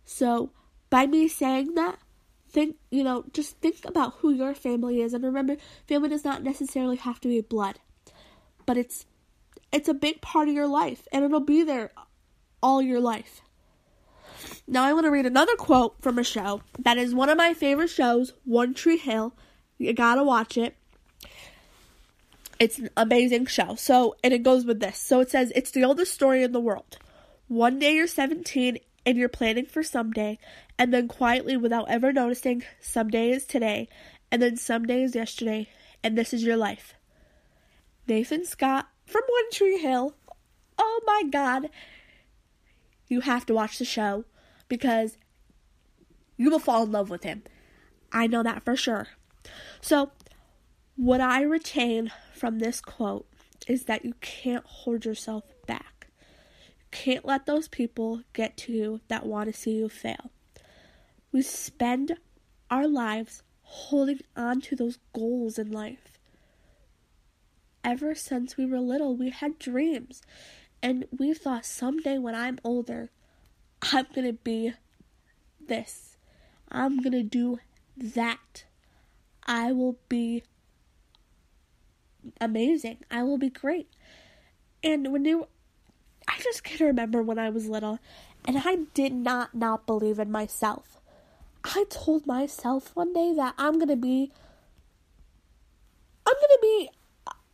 so 0.05 0.51
by 0.91 1.07
me 1.07 1.29
saying 1.29 1.75
that 1.75 1.99
think 2.51 2.77
you 2.91 3.05
know 3.05 3.25
just 3.33 3.59
think 3.59 3.85
about 3.85 4.15
who 4.19 4.31
your 4.31 4.55
family 4.55 5.01
is 5.01 5.15
and 5.15 5.25
remember 5.25 5.57
family 5.87 6.09
does 6.09 6.25
not 6.25 6.43
necessarily 6.43 6.97
have 6.97 7.21
to 7.21 7.29
be 7.29 7.41
blood 7.41 7.79
but 8.67 8.77
it's 8.77 9.07
it's 9.73 9.89
a 9.89 9.95
big 9.95 10.21
part 10.21 10.49
of 10.49 10.55
your 10.55 10.67
life 10.67 11.07
and 11.13 11.25
it'll 11.25 11.41
be 11.41 11.63
there 11.63 11.91
all 12.63 12.81
your 12.81 13.01
life 13.01 13.43
now 14.67 14.85
I 14.85 14.93
want 14.93 15.05
to 15.05 15.11
read 15.11 15.27
another 15.27 15.57
quote 15.57 15.97
from 16.01 16.19
a 16.19 16.25
show 16.25 16.63
that 16.79 16.99
is 16.99 17.15
one 17.15 17.29
of 17.29 17.37
my 17.37 17.55
favorite 17.55 17.91
shows, 17.91 18.33
One 18.45 18.75
Tree 18.75 18.99
Hill. 18.99 19.35
You 19.79 19.93
gotta 19.93 20.23
watch 20.23 20.57
it. 20.57 20.77
It's 22.59 22.79
an 22.79 22.91
amazing 22.97 23.47
show. 23.47 23.77
So, 23.77 24.17
and 24.23 24.35
it 24.35 24.43
goes 24.43 24.65
with 24.65 24.81
this. 24.81 24.99
So 24.99 25.21
it 25.21 25.31
says, 25.31 25.53
it's 25.55 25.71
the 25.71 25.85
oldest 25.85 26.13
story 26.13 26.43
in 26.43 26.53
the 26.53 26.61
world. 26.61 26.99
One 27.47 27.79
day 27.79 27.95
you're 27.95 28.09
17 28.09 28.79
and 29.09 29.17
you're 29.17 29.31
planning 29.31 29.65
for 29.65 29.83
someday, 29.83 30.39
and 30.79 30.93
then 30.93 31.09
quietly, 31.09 31.57
without 31.57 31.89
ever 31.89 32.13
noticing, 32.13 32.63
someday 32.79 33.31
is 33.31 33.47
today, 33.47 33.89
and 34.31 34.43
then 34.43 34.55
someday 34.55 35.03
is 35.03 35.15
yesterday, 35.15 35.67
and 36.05 36.17
this 36.17 36.35
is 36.35 36.45
your 36.45 36.59
life. 36.59 36.93
Nathan 38.07 38.45
Scott 38.45 38.87
from 39.07 39.23
One 39.27 39.51
Tree 39.51 39.79
Hill. 39.79 40.15
Oh 40.77 41.01
my 41.07 41.23
god. 41.31 41.71
You 43.09 43.23
have 43.23 43.47
to 43.47 43.55
watch 43.55 43.79
the 43.79 43.87
show 43.87 44.27
because 44.69 45.17
you 46.37 46.51
will 46.51 46.59
fall 46.59 46.83
in 46.83 46.93
love 46.93 47.09
with 47.09 47.23
him. 47.23 47.45
I 48.13 48.27
know 48.27 48.43
that 48.43 48.63
for 48.63 48.77
sure. 48.77 49.09
So, 49.81 50.11
what 50.97 51.23
I 51.23 51.41
retain 51.41 52.13
from 52.35 52.59
this 52.59 52.83
quote 52.83 53.27
is 53.67 53.85
that 53.85 54.05
you 54.05 54.13
can't 54.21 54.67
hold 54.67 55.07
yourself 55.07 55.45
back. 55.67 55.98
Can't 56.91 57.25
let 57.25 57.47
those 57.47 57.69
people 57.69 58.23
get 58.33 58.57
to 58.59 58.73
you 58.73 59.01
that 59.09 59.27
want 59.27 59.53
to 59.53 59.59
see 59.59 59.73
you 59.73 59.89
fail. 59.89 60.31
We 61.33 61.43
spend 61.43 62.17
our 62.71 62.87
lives 62.89 63.43
holding 63.63 64.21
on 64.37 64.61
to 64.63 64.77
those 64.77 64.99
goals 65.13 65.59
in 65.59 65.71
life. 65.71 66.19
Ever 67.85 68.15
since 68.15 68.57
we 68.57 68.67
were 68.67 68.81
little, 68.81 69.15
we 69.15 69.31
had 69.31 69.59
dreams, 69.59 70.23
and 70.83 71.07
we 71.17 71.35
thought 71.35 71.65
someday 71.65 72.19
when 72.19 72.35
I'm 72.35 72.59
older, 72.65 73.11
I'm 73.83 74.07
gonna 74.15 74.33
be 74.33 74.73
this. 75.65 76.17
I'm 76.71 77.01
gonna 77.01 77.23
do 77.23 77.61
that. 77.97 78.65
I 79.47 79.73
will 79.73 79.99
be 80.09 80.43
amazing. 82.41 82.99
I 83.11 83.23
will 83.23 83.39
be 83.39 83.51
great. 83.51 83.89
And 84.83 85.13
when 85.13 85.25
you, 85.25 85.49
I 86.39 86.43
just 86.43 86.63
can 86.63 86.87
remember 86.87 87.21
when 87.21 87.39
I 87.39 87.51
was 87.51 87.69
little 87.69 87.99
and 88.47 88.63
I 88.65 88.77
did 88.95 89.13
not 89.13 89.55
not 89.55 89.87
believe 89.87 90.21
in 90.21 90.31
myself. 90.31 91.01
I 91.65 91.85
told 91.91 92.27
myself 92.27 92.95
one 92.95 93.13
day 93.13 93.33
that 93.35 93.55
I'm 93.59 93.75
going 93.75 93.89
to 93.89 93.97
be 93.97 94.31
I'm 96.25 96.35
going 96.35 96.49
to 96.49 96.59
be 96.63 96.91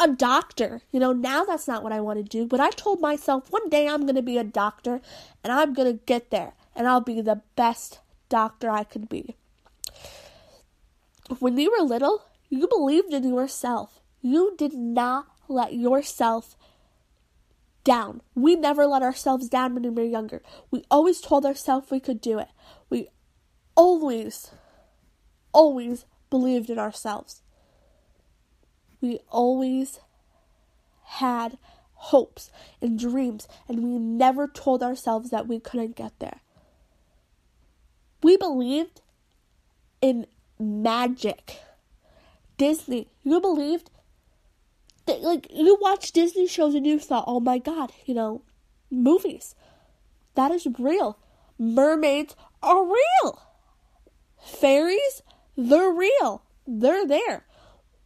a 0.01 0.09
doctor. 0.09 0.83
You 0.92 1.01
know, 1.01 1.12
now 1.12 1.44
that's 1.44 1.66
not 1.66 1.83
what 1.83 1.92
I 1.92 2.01
want 2.01 2.18
to 2.18 2.23
do, 2.25 2.47
but 2.47 2.61
I 2.61 2.70
told 2.70 3.01
myself 3.01 3.51
one 3.51 3.70
day 3.70 3.88
I'm 3.88 4.03
going 4.03 4.16
to 4.16 4.23
be 4.23 4.37
a 4.37 4.44
doctor 4.44 5.01
and 5.42 5.53
I'm 5.53 5.73
going 5.73 5.90
to 5.90 6.05
get 6.05 6.31
there 6.31 6.53
and 6.77 6.87
I'll 6.87 7.01
be 7.01 7.23
the 7.23 7.40
best 7.57 8.01
doctor 8.29 8.68
I 8.68 8.85
could 8.85 9.09
be. 9.09 9.37
When 11.38 11.57
you 11.57 11.70
were 11.70 11.87
little, 11.87 12.25
you 12.51 12.68
believed 12.68 13.14
in 13.14 13.25
yourself. 13.25 14.01
You 14.20 14.55
did 14.59 14.75
not 14.75 15.27
let 15.49 15.73
yourself 15.73 16.57
down. 17.85 18.23
We 18.35 18.57
never 18.57 18.87
let 18.87 19.03
ourselves 19.03 19.49
down 19.49 19.75
when 19.75 19.83
we 19.83 19.90
were 19.90 20.03
younger. 20.03 20.42
We 20.70 20.85
always 20.90 21.20
told 21.20 21.44
ourselves 21.44 21.90
we 21.90 22.01
could 22.01 22.20
do 22.20 22.38
it. 22.38 22.49
We 22.90 23.09
always, 23.77 24.51
always 25.53 26.07
believed 26.31 26.70
in 26.70 26.79
ourselves. 26.79 27.42
We 29.01 29.20
always 29.29 30.01
had 31.05 31.59
hopes 31.94 32.51
and 32.81 32.99
dreams, 32.99 33.47
and 33.68 33.83
we 33.85 33.99
never 33.99 34.49
told 34.49 34.83
ourselves 34.83 35.31
that 35.31 35.47
we 35.47 35.61
couldn't 35.61 35.97
get 35.97 36.18
there. 36.18 36.40
We 38.23 38.37
believed 38.37 39.03
in 40.01 40.27
magic. 40.59 41.61
Disney, 42.57 43.09
you 43.23 43.40
believed 43.40 43.90
that, 45.07 45.21
like, 45.23 45.47
you 45.51 45.77
watch 45.81 46.12
Disney 46.12 46.47
shows 46.47 46.75
and 46.75 46.87
you 46.87 46.99
thought, 46.99 47.25
oh 47.27 47.40
my 47.40 47.59
god, 47.59 47.93
you 48.07 48.14
know, 48.14 48.43
movies. 48.90 49.55
That 50.35 50.51
is 50.51 50.67
real. 50.79 51.19
Mermaids 51.59 52.35
are 52.62 52.85
real. 52.85 53.43
Fairies, 54.43 55.23
they're 55.57 55.90
real. 55.90 56.43
They're 56.67 57.07
there. 57.07 57.45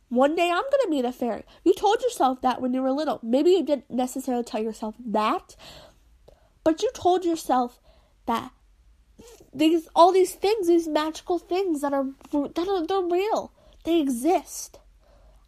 One 0.08 0.34
day 0.34 0.50
I'm 0.50 0.62
going 0.62 0.84
to 0.84 0.90
meet 0.90 1.04
a 1.04 1.12
fairy. 1.12 1.44
You 1.64 1.74
told 1.74 2.02
yourself 2.02 2.40
that 2.40 2.60
when 2.60 2.72
you 2.72 2.82
were 2.82 2.92
little. 2.92 3.20
Maybe 3.22 3.50
you 3.50 3.64
didn't 3.64 3.90
necessarily 3.90 4.44
tell 4.44 4.62
yourself 4.62 4.94
that, 5.04 5.54
but 6.64 6.82
you 6.82 6.90
told 6.94 7.24
yourself 7.24 7.80
that 8.26 8.52
these 9.52 9.88
all 9.94 10.12
these 10.12 10.34
things, 10.34 10.66
these 10.66 10.88
magical 10.88 11.38
things 11.38 11.82
that 11.82 11.92
are 11.92 12.06
that 12.32 12.68
are 12.68 12.86
they're 12.86 13.02
real. 13.02 13.52
They 13.84 14.00
exist. 14.00 14.78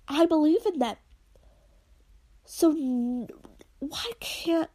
I 0.09 0.27
believe 0.27 0.67
in 0.67 0.79
them. 0.79 0.97
So 2.53 2.73
why 3.79 4.11
can't 4.19 4.71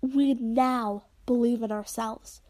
we 0.00 0.34
now 0.34 1.02
believe 1.26 1.60
in 1.64 1.72
ourselves? 1.72 2.40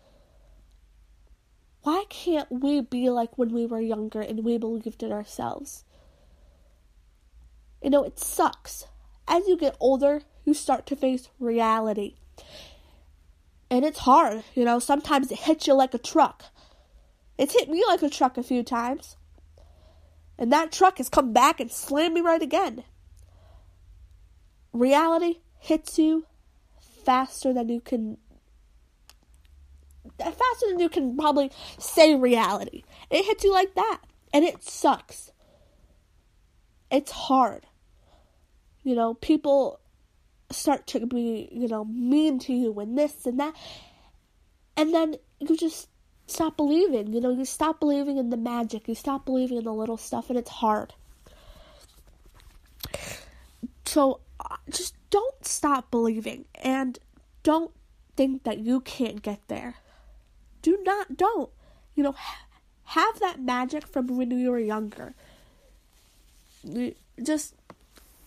Why 1.84 2.04
can't 2.10 2.52
we 2.52 2.82
be 2.82 3.08
like 3.08 3.38
when 3.38 3.54
we 3.54 3.64
were 3.64 3.80
younger 3.80 4.20
and 4.20 4.44
we 4.44 4.58
believed 4.58 5.02
in 5.02 5.10
ourselves? 5.10 5.84
You 7.82 7.88
know, 7.88 8.04
it 8.04 8.18
sucks. 8.18 8.84
As 9.26 9.48
you 9.48 9.56
get 9.56 9.74
older, 9.80 10.20
you 10.44 10.52
start 10.52 10.84
to 10.88 10.96
face 10.96 11.30
reality. 11.40 12.16
And 13.70 13.86
it's 13.86 14.00
hard, 14.00 14.44
you 14.54 14.66
know, 14.66 14.78
sometimes 14.80 15.32
it 15.32 15.38
hits 15.38 15.66
you 15.66 15.72
like 15.72 15.94
a 15.94 15.98
truck. 15.98 16.44
It's 17.38 17.54
hit 17.54 17.70
me 17.70 17.82
like 17.88 18.02
a 18.02 18.10
truck 18.10 18.36
a 18.36 18.42
few 18.42 18.62
times. 18.62 19.16
And 20.38 20.52
that 20.52 20.72
truck 20.72 20.98
has 20.98 21.08
come 21.08 21.32
back 21.32 21.58
and 21.58 21.72
slammed 21.72 22.12
me 22.12 22.20
right 22.20 22.42
again. 22.42 22.84
Reality 24.72 25.40
hits 25.58 25.98
you 25.98 26.26
faster 27.04 27.52
than 27.52 27.68
you 27.68 27.80
can 27.80 28.18
faster 30.18 30.66
than 30.68 30.78
you 30.78 30.88
can 30.88 31.16
probably 31.16 31.50
say 31.78 32.14
reality. 32.14 32.82
It 33.10 33.24
hits 33.24 33.44
you 33.44 33.52
like 33.52 33.74
that. 33.74 34.00
And 34.32 34.44
it 34.44 34.62
sucks. 34.62 35.30
It's 36.90 37.10
hard. 37.10 37.66
You 38.82 38.94
know, 38.94 39.14
people 39.14 39.80
start 40.50 40.86
to 40.88 41.06
be, 41.06 41.48
you 41.52 41.68
know, 41.68 41.84
mean 41.84 42.38
to 42.40 42.52
you 42.52 42.78
and 42.80 42.96
this 42.96 43.26
and 43.26 43.40
that. 43.40 43.54
And 44.76 44.94
then 44.94 45.16
you 45.38 45.56
just 45.56 45.88
stop 46.26 46.56
believing. 46.56 47.12
You 47.12 47.20
know, 47.20 47.30
you 47.30 47.44
stop 47.44 47.80
believing 47.80 48.18
in 48.18 48.30
the 48.30 48.36
magic. 48.36 48.88
You 48.88 48.94
stop 48.94 49.24
believing 49.24 49.58
in 49.58 49.64
the 49.64 49.72
little 49.72 49.96
stuff, 49.96 50.30
and 50.30 50.38
it's 50.38 50.50
hard. 50.50 50.94
So 53.84 54.20
just 54.70 54.94
don't 55.10 55.44
stop 55.44 55.90
believing 55.90 56.46
and 56.62 56.98
don't 57.42 57.72
think 58.16 58.44
that 58.44 58.58
you 58.58 58.80
can't 58.80 59.22
get 59.22 59.40
there. 59.48 59.76
Do 60.62 60.78
not, 60.82 61.16
don't. 61.16 61.50
You 61.94 62.04
know, 62.04 62.12
ha- 62.12 62.46
have 62.84 63.20
that 63.20 63.40
magic 63.40 63.86
from 63.86 64.06
when 64.06 64.30
you 64.30 64.50
were 64.50 64.58
younger. 64.58 65.14
Just 67.22 67.54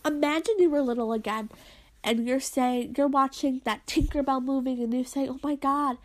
imagine 0.06 0.56
you 0.60 0.70
were 0.70 0.82
little 0.82 1.14
again 1.14 1.50
and 2.04 2.28
you're 2.28 2.40
saying, 2.40 2.96
you're 2.98 3.08
watching 3.08 3.62
that 3.64 3.86
Tinkerbell 3.88 4.44
movie 4.44 4.84
and 4.84 4.94
you 4.94 5.04
say, 5.04 5.28
oh 5.28 5.40
my 5.44 5.56
god, 5.56 5.98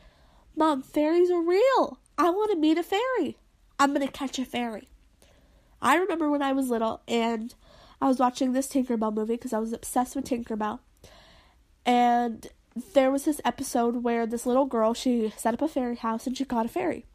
mom, 0.56 0.82
fairies 0.82 1.30
are 1.30 1.42
real. 1.42 1.98
I 2.16 2.30
want 2.30 2.50
to 2.52 2.56
meet 2.56 2.78
a 2.78 2.82
fairy. 2.82 3.36
I'm 3.78 3.94
going 3.94 4.06
to 4.06 4.12
catch 4.12 4.38
a 4.38 4.44
fairy. 4.44 4.88
I 5.82 5.96
remember 5.96 6.30
when 6.30 6.42
I 6.42 6.52
was 6.52 6.68
little 6.68 7.00
and 7.08 7.54
I 8.00 8.08
was 8.08 8.18
watching 8.18 8.52
this 8.52 8.66
Tinkerbell 8.66 9.14
movie 9.14 9.34
because 9.34 9.52
I 9.52 9.58
was 9.58 9.72
obsessed 9.72 10.16
with 10.16 10.24
Tinkerbell. 10.24 10.80
And 11.84 12.46
there 12.94 13.10
was 13.10 13.24
this 13.24 13.40
episode 13.44 14.02
where 14.02 14.26
this 14.26 14.46
little 14.46 14.66
girl, 14.66 14.94
she 14.94 15.32
set 15.36 15.54
up 15.54 15.62
a 15.62 15.68
fairy 15.68 15.96
house 15.96 16.26
and 16.26 16.36
she 16.36 16.44
caught 16.44 16.66
a 16.66 16.70
fairy. 16.70 17.06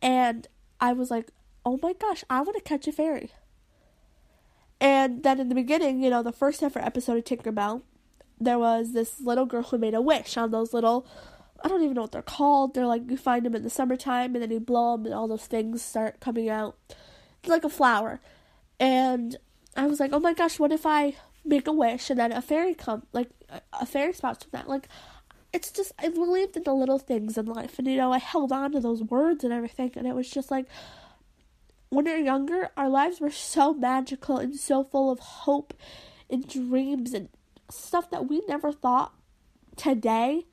And 0.00 0.46
I 0.80 0.92
was 0.92 1.10
like, 1.10 1.30
oh 1.64 1.78
my 1.82 1.92
gosh, 1.92 2.24
I 2.30 2.40
want 2.40 2.56
to 2.56 2.62
catch 2.62 2.88
a 2.88 2.92
fairy. 2.92 3.30
And 4.80 5.22
then 5.22 5.38
in 5.38 5.48
the 5.48 5.54
beginning, 5.54 6.02
you 6.02 6.10
know, 6.10 6.22
the 6.22 6.32
first 6.32 6.62
ever 6.62 6.80
episode 6.80 7.18
of 7.18 7.24
Tinkerbell, 7.24 7.82
there 8.40 8.58
was 8.58 8.92
this 8.92 9.20
little 9.20 9.46
girl 9.46 9.62
who 9.62 9.78
made 9.78 9.94
a 9.94 10.00
wish 10.00 10.36
on 10.36 10.50
those 10.50 10.72
little, 10.74 11.06
I 11.64 11.68
don't 11.68 11.82
even 11.82 11.94
know 11.94 12.02
what 12.02 12.12
they're 12.12 12.22
called. 12.22 12.74
They're 12.74 12.86
like, 12.86 13.08
you 13.08 13.16
find 13.16 13.46
them 13.46 13.54
in 13.54 13.62
the 13.62 13.70
summertime 13.70 14.34
and 14.34 14.42
then 14.42 14.50
you 14.50 14.58
blow 14.58 14.96
them 14.96 15.06
and 15.06 15.14
all 15.14 15.28
those 15.28 15.46
things 15.46 15.82
start 15.82 16.18
coming 16.18 16.48
out. 16.48 16.76
It's 17.40 17.48
like 17.48 17.62
a 17.62 17.68
flower. 17.68 18.20
And 18.80 19.36
I 19.76 19.86
was 19.86 20.00
like, 20.00 20.12
oh 20.12 20.20
my 20.20 20.34
gosh, 20.34 20.58
what 20.58 20.72
if 20.72 20.84
I 20.84 21.14
make 21.44 21.66
a 21.66 21.72
wish 21.72 22.10
and 22.10 22.18
then 22.20 22.32
a 22.32 22.42
fairy 22.42 22.74
come, 22.74 23.04
like 23.12 23.30
a 23.72 23.86
fairy 23.86 24.12
spouts 24.12 24.44
from 24.44 24.50
that? 24.52 24.68
Like, 24.68 24.88
it's 25.52 25.70
just, 25.70 25.92
I 25.98 26.08
believed 26.08 26.56
in 26.56 26.62
the 26.62 26.72
little 26.72 26.98
things 26.98 27.36
in 27.36 27.46
life. 27.46 27.78
And, 27.78 27.86
you 27.86 27.96
know, 27.96 28.12
I 28.12 28.18
held 28.18 28.52
on 28.52 28.72
to 28.72 28.80
those 28.80 29.02
words 29.02 29.44
and 29.44 29.52
everything. 29.52 29.92
And 29.96 30.06
it 30.06 30.14
was 30.14 30.30
just 30.30 30.50
like, 30.50 30.66
when 31.90 32.06
we 32.06 32.12
were 32.12 32.18
younger, 32.18 32.70
our 32.76 32.88
lives 32.88 33.20
were 33.20 33.30
so 33.30 33.74
magical 33.74 34.38
and 34.38 34.56
so 34.56 34.82
full 34.82 35.10
of 35.10 35.18
hope 35.18 35.74
and 36.30 36.48
dreams 36.48 37.12
and 37.12 37.28
stuff 37.70 38.10
that 38.10 38.28
we 38.28 38.42
never 38.48 38.72
thought 38.72 39.12
today. 39.76 40.46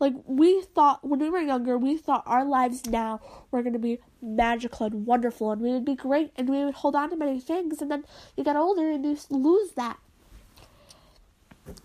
Like, 0.00 0.14
we 0.26 0.62
thought, 0.62 1.06
when 1.06 1.20
we 1.20 1.30
were 1.30 1.40
younger, 1.40 1.76
we 1.76 1.96
thought 1.96 2.22
our 2.26 2.44
lives 2.44 2.86
now 2.86 3.20
were 3.50 3.62
going 3.62 3.72
to 3.72 3.78
be 3.78 3.98
magical 4.22 4.86
and 4.86 5.06
wonderful 5.06 5.52
and 5.52 5.60
we 5.60 5.70
would 5.70 5.84
be 5.84 5.94
great 5.94 6.32
and 6.36 6.48
we 6.48 6.64
would 6.64 6.74
hold 6.74 6.94
on 6.94 7.10
to 7.10 7.16
many 7.16 7.40
things. 7.40 7.82
And 7.82 7.90
then 7.90 8.04
you 8.36 8.44
get 8.44 8.56
older 8.56 8.90
and 8.90 9.04
you 9.04 9.16
lose 9.30 9.72
that. 9.72 9.98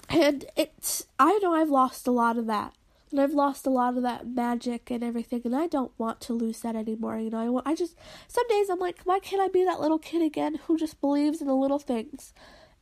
And 0.09 0.45
it's, 0.55 1.05
I 1.19 1.39
know 1.39 1.53
I've 1.53 1.69
lost 1.69 2.07
a 2.07 2.11
lot 2.11 2.37
of 2.37 2.45
that 2.47 2.73
and 3.13 3.21
I've 3.21 3.33
lost 3.33 3.67
a 3.67 3.69
lot 3.69 3.95
of 3.95 4.01
that 4.01 4.27
magic 4.27 4.89
and 4.89 5.03
everything, 5.03 5.43
and 5.45 5.55
I 5.55 5.67
don't 5.67 5.91
want 5.99 6.19
to 6.21 6.33
lose 6.33 6.61
that 6.61 6.75
anymore. 6.75 7.19
You 7.19 7.29
know, 7.29 7.37
I 7.37 7.47
want, 7.47 7.67
I 7.67 7.75
just 7.75 7.95
some 8.27 8.47
days 8.47 8.69
I'm 8.69 8.79
like, 8.79 9.01
why 9.03 9.19
can't 9.19 9.41
I 9.41 9.49
be 9.49 9.63
that 9.63 9.79
little 9.79 9.99
kid 9.99 10.23
again 10.23 10.55
who 10.65 10.77
just 10.79 10.99
believes 10.99 11.39
in 11.39 11.45
the 11.45 11.53
little 11.53 11.77
things? 11.77 12.33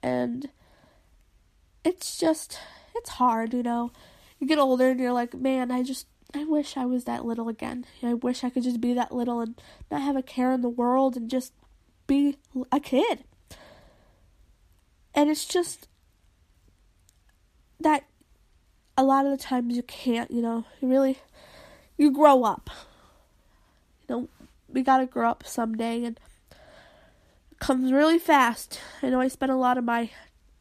And 0.01 0.49
it's 1.83 2.17
just 2.17 2.57
it's 2.95 3.09
hard, 3.09 3.53
you 3.53 3.61
know. 3.61 3.91
You 4.41 4.47
get 4.47 4.57
older 4.57 4.89
and 4.89 4.99
you're 4.99 5.13
like, 5.13 5.35
man, 5.35 5.71
I 5.71 5.83
just 5.83 6.07
I 6.33 6.45
wish 6.45 6.75
I 6.75 6.85
was 6.85 7.03
that 7.03 7.25
little 7.25 7.47
again. 7.47 7.85
I 8.01 8.15
wish 8.15 8.43
I 8.43 8.49
could 8.49 8.63
just 8.63 8.81
be 8.81 8.93
that 8.93 9.13
little 9.13 9.39
and 9.39 9.61
not 9.91 10.01
have 10.01 10.15
a 10.15 10.23
care 10.23 10.51
in 10.51 10.61
the 10.61 10.69
world 10.69 11.15
and 11.15 11.29
just 11.29 11.53
be 12.07 12.37
a 12.71 12.79
kid. 12.79 13.23
And 15.13 15.29
it's 15.29 15.45
just 15.45 15.87
that 17.79 18.05
a 18.97 19.03
lot 19.03 19.25
of 19.25 19.31
the 19.31 19.37
times 19.37 19.75
you 19.75 19.83
can't, 19.83 20.31
you 20.31 20.41
know, 20.41 20.65
you 20.81 20.87
really, 20.87 21.19
you 21.97 22.11
grow 22.11 22.43
up. 22.43 22.69
You 24.07 24.15
know, 24.15 24.29
we 24.67 24.81
gotta 24.81 25.05
grow 25.05 25.29
up 25.29 25.43
someday, 25.45 26.03
and 26.03 26.19
it 27.51 27.59
comes 27.59 27.91
really 27.91 28.19
fast. 28.19 28.79
I 29.03 29.09
know 29.09 29.19
I 29.19 29.27
spent 29.27 29.51
a 29.51 29.55
lot 29.55 29.77
of 29.77 29.83
my 29.83 30.09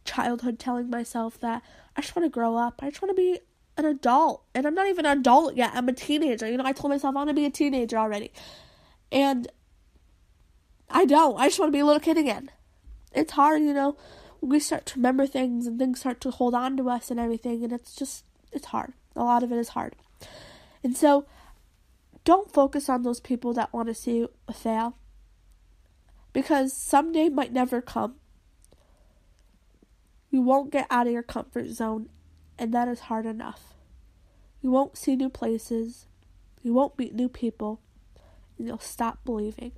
childhood 0.04 0.58
telling 0.58 0.90
myself 0.90 1.38
that 1.40 1.62
I 1.96 2.00
just 2.00 2.16
want 2.16 2.26
to 2.26 2.30
grow 2.30 2.56
up. 2.56 2.82
I 2.82 2.90
just 2.90 3.00
want 3.00 3.16
to 3.16 3.20
be 3.20 3.38
an 3.76 3.84
adult, 3.84 4.44
and 4.54 4.66
I'm 4.66 4.74
not 4.74 4.88
even 4.88 5.06
an 5.06 5.18
adult 5.18 5.56
yet. 5.56 5.72
I'm 5.74 5.88
a 5.88 5.92
teenager. 5.92 6.48
You 6.48 6.56
know, 6.56 6.64
I 6.64 6.72
told 6.72 6.90
myself 6.90 7.14
I 7.14 7.18
want 7.18 7.28
to 7.28 7.34
be 7.34 7.46
a 7.46 7.50
teenager 7.50 7.98
already, 7.98 8.32
and 9.10 9.48
I 10.88 11.04
don't. 11.04 11.38
I 11.38 11.46
just 11.48 11.58
want 11.58 11.68
to 11.68 11.76
be 11.76 11.80
a 11.80 11.86
little 11.86 12.00
kid 12.00 12.18
again. 12.18 12.50
It's 13.12 13.32
hard, 13.32 13.62
you 13.62 13.72
know. 13.72 13.96
We 14.40 14.58
start 14.60 14.86
to 14.86 14.96
remember 14.96 15.26
things, 15.26 15.66
and 15.66 15.78
things 15.78 16.00
start 16.00 16.20
to 16.22 16.30
hold 16.30 16.54
on 16.54 16.76
to 16.76 16.88
us, 16.88 17.10
and 17.10 17.20
everything, 17.20 17.64
and 17.64 17.72
it's 17.72 17.94
just 17.94 18.24
it's 18.52 18.66
hard. 18.66 18.92
A 19.16 19.24
lot 19.24 19.42
of 19.42 19.52
it 19.52 19.58
is 19.58 19.70
hard. 19.70 19.96
And 20.82 20.96
so 20.96 21.26
don't 22.24 22.52
focus 22.52 22.88
on 22.88 23.02
those 23.02 23.20
people 23.20 23.52
that 23.54 23.72
want 23.72 23.88
to 23.88 23.94
see 23.94 24.18
you 24.18 24.30
fail 24.52 24.96
because 26.32 26.72
someday 26.72 27.28
might 27.28 27.52
never 27.52 27.80
come. 27.80 28.16
You 30.30 30.42
won't 30.42 30.70
get 30.70 30.86
out 30.90 31.06
of 31.06 31.12
your 31.12 31.22
comfort 31.22 31.68
zone, 31.70 32.08
and 32.60 32.74
that 32.74 32.86
is 32.86 33.00
hard 33.00 33.24
enough. 33.24 33.74
You 34.60 34.70
won't 34.70 34.98
see 34.98 35.16
new 35.16 35.30
places, 35.30 36.06
you 36.62 36.74
won't 36.74 36.98
meet 36.98 37.14
new 37.14 37.30
people, 37.30 37.80
and 38.58 38.68
you'll 38.68 38.78
stop 38.78 39.24
believing. 39.24 39.72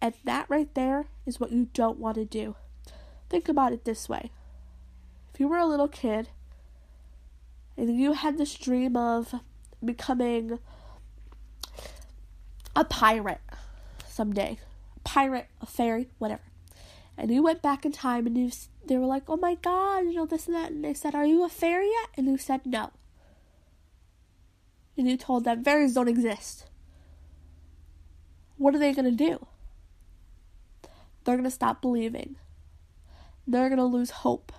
And 0.00 0.14
that 0.24 0.46
right 0.48 0.72
there 0.74 1.06
is 1.26 1.40
what 1.40 1.50
you 1.50 1.68
don't 1.74 1.98
want 1.98 2.14
to 2.14 2.24
do. 2.24 2.54
Think 3.28 3.48
about 3.48 3.72
it 3.72 3.84
this 3.84 4.08
way 4.08 4.30
if 5.34 5.40
you 5.40 5.48
were 5.48 5.58
a 5.58 5.66
little 5.66 5.88
kid 5.88 6.28
and 7.76 7.98
you 7.98 8.12
had 8.12 8.38
this 8.38 8.54
dream 8.54 8.96
of 8.96 9.34
becoming 9.84 10.58
a 12.76 12.84
pirate 12.84 13.40
someday, 14.06 14.58
a 14.96 15.00
pirate, 15.00 15.48
a 15.60 15.66
fairy, 15.66 16.08
whatever. 16.18 16.42
And 17.16 17.30
you 17.30 17.42
went 17.42 17.62
back 17.62 17.84
in 17.84 17.92
time 17.92 18.26
and 18.26 18.36
you 18.36 18.50
they 18.86 18.96
were 18.98 19.06
like, 19.06 19.24
"Oh 19.28 19.36
my 19.36 19.54
god, 19.56 20.00
you 20.00 20.14
know 20.14 20.26
this 20.26 20.46
and 20.46 20.56
that." 20.56 20.72
And 20.72 20.84
they 20.84 20.94
said, 20.94 21.14
"Are 21.14 21.26
you 21.26 21.44
a 21.44 21.48
fairy 21.48 21.88
yet?" 21.88 22.10
And 22.16 22.26
you 22.26 22.38
said, 22.38 22.66
"No." 22.66 22.90
And 24.96 25.08
you 25.08 25.16
told 25.16 25.44
them 25.44 25.64
fairies 25.64 25.94
don't 25.94 26.08
exist. 26.08 26.66
what 28.58 28.74
are 28.74 28.78
they 28.78 28.92
going 28.92 29.04
to 29.04 29.10
do? 29.10 29.46
They're 31.24 31.36
going 31.36 31.44
to 31.44 31.50
stop 31.50 31.80
believing. 31.82 32.36
They're 33.46 33.68
going 33.68 33.78
to 33.78 33.84
lose 33.84 34.10
hope. 34.10 34.52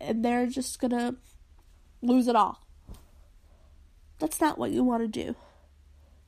And 0.00 0.24
they're 0.24 0.46
just 0.46 0.80
going 0.80 0.90
to 0.92 1.16
lose 2.02 2.26
it 2.26 2.34
all. 2.34 2.66
That's 4.18 4.40
not 4.40 4.58
what 4.58 4.70
you 4.70 4.82
want 4.82 5.02
to 5.02 5.08
do. 5.08 5.36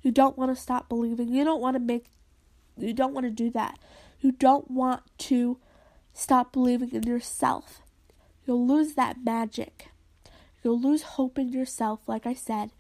You 0.03 0.13
don't 0.13 0.39
want 0.39 0.55
to 0.55 0.61
stop 0.61 0.89
believing. 0.89 1.29
You 1.29 1.45
don't 1.45 1.61
want 1.61 1.75
to 1.75 1.81
make 1.81 2.07
you 2.77 2.95
don't 2.95 3.13
want 3.13 3.27
to 3.27 3.31
do 3.31 3.51
that. 3.51 3.79
You 4.21 4.33
don't 4.33 4.71
want 4.71 5.03
to 5.19 5.59
stop 6.13 6.53
believing 6.53 6.91
in 6.93 7.03
yourself. 7.05 7.83
You'll 8.47 8.67
lose 8.67 8.95
that 8.95 9.25
magic. 9.25 9.89
You'll 10.63 10.81
lose 10.81 11.03
hope 11.03 11.39
in 11.39 11.53
yourself, 11.53 12.01
like 12.07 12.27
I 12.27 12.35
said. 12.35 12.71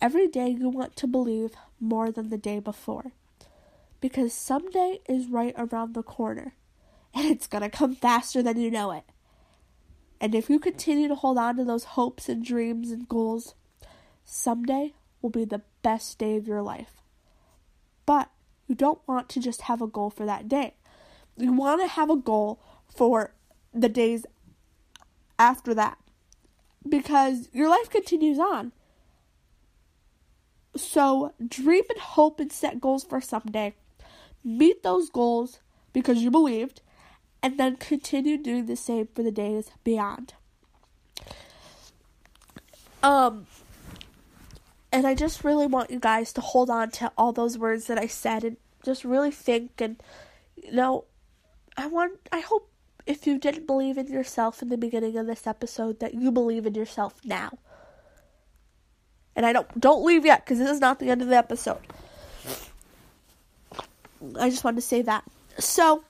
Every 0.00 0.28
day 0.28 0.48
you 0.48 0.68
want 0.68 0.96
to 0.96 1.06
believe 1.06 1.52
more 1.80 2.10
than 2.10 2.28
the 2.28 2.38
day 2.38 2.60
before. 2.60 3.12
Because 4.00 4.32
someday 4.32 5.00
is 5.08 5.26
right 5.26 5.54
around 5.56 5.94
the 5.94 6.02
corner. 6.02 6.54
And 7.14 7.26
it's 7.26 7.46
going 7.46 7.62
to 7.62 7.70
come 7.70 7.94
faster 7.94 8.42
than 8.42 8.60
you 8.60 8.70
know 8.70 8.92
it. 8.92 9.04
And 10.20 10.34
if 10.34 10.50
you 10.50 10.58
continue 10.58 11.08
to 11.08 11.14
hold 11.14 11.38
on 11.38 11.56
to 11.56 11.64
those 11.64 11.84
hopes 11.84 12.28
and 12.28 12.44
dreams 12.44 12.90
and 12.90 13.08
goals, 13.08 13.54
someday 14.24 14.94
will 15.22 15.30
be 15.30 15.44
the 15.44 15.62
best 15.82 16.18
day 16.18 16.36
of 16.36 16.46
your 16.46 16.62
life. 16.62 17.02
But 18.04 18.30
you 18.66 18.74
don't 18.74 19.00
want 19.06 19.28
to 19.30 19.40
just 19.40 19.62
have 19.62 19.80
a 19.80 19.86
goal 19.86 20.10
for 20.10 20.26
that 20.26 20.48
day. 20.48 20.74
You 21.38 21.52
want 21.52 21.80
to 21.80 21.88
have 21.88 22.10
a 22.10 22.16
goal 22.16 22.60
for 22.94 23.32
the 23.72 23.88
days 23.88 24.26
after 25.38 25.72
that. 25.74 25.98
Because 26.88 27.48
your 27.52 27.68
life 27.68 27.90
continues 27.90 28.38
on. 28.38 28.72
So 30.76 31.32
dream 31.46 31.84
and 31.88 31.98
hope 31.98 32.40
and 32.40 32.52
set 32.52 32.80
goals 32.80 33.04
for 33.04 33.20
someday. 33.20 33.74
Meet 34.44 34.82
those 34.82 35.10
goals 35.10 35.60
because 35.92 36.22
you 36.22 36.30
believed, 36.30 36.80
and 37.42 37.58
then 37.58 37.76
continue 37.76 38.36
doing 38.36 38.66
the 38.66 38.76
same 38.76 39.08
for 39.14 39.22
the 39.22 39.32
days 39.32 39.70
beyond. 39.84 40.34
Um, 43.02 43.46
and 44.92 45.06
I 45.06 45.14
just 45.14 45.44
really 45.44 45.66
want 45.66 45.90
you 45.90 45.98
guys 45.98 46.32
to 46.34 46.40
hold 46.40 46.70
on 46.70 46.90
to 46.92 47.12
all 47.16 47.32
those 47.32 47.58
words 47.58 47.86
that 47.86 47.98
I 47.98 48.06
said 48.06 48.44
and 48.44 48.56
just 48.84 49.04
really 49.04 49.30
think 49.30 49.80
and 49.80 50.00
you 50.56 50.72
know 50.72 51.04
I 51.78 51.86
want 51.86 52.18
I 52.32 52.40
hope 52.40 52.68
if 53.06 53.26
you 53.26 53.38
didn't 53.38 53.66
believe 53.66 53.96
in 53.96 54.08
yourself 54.08 54.60
in 54.60 54.68
the 54.68 54.76
beginning 54.76 55.16
of 55.16 55.26
this 55.26 55.46
episode 55.46 56.00
that 56.00 56.12
you 56.12 56.32
believe 56.32 56.66
in 56.66 56.74
yourself 56.74 57.14
now. 57.24 57.56
And 59.36 59.46
I 59.46 59.52
don't 59.52 59.80
don't 59.80 60.04
leave 60.04 60.26
yet 60.26 60.44
cuz 60.44 60.58
this 60.58 60.68
is 60.68 60.80
not 60.80 60.98
the 60.98 61.08
end 61.08 61.22
of 61.22 61.28
the 61.28 61.36
episode. 61.36 61.78
I 64.40 64.50
just 64.50 64.64
wanted 64.64 64.80
to 64.80 64.86
say 64.86 65.02
that. 65.02 65.22
So 65.60 66.02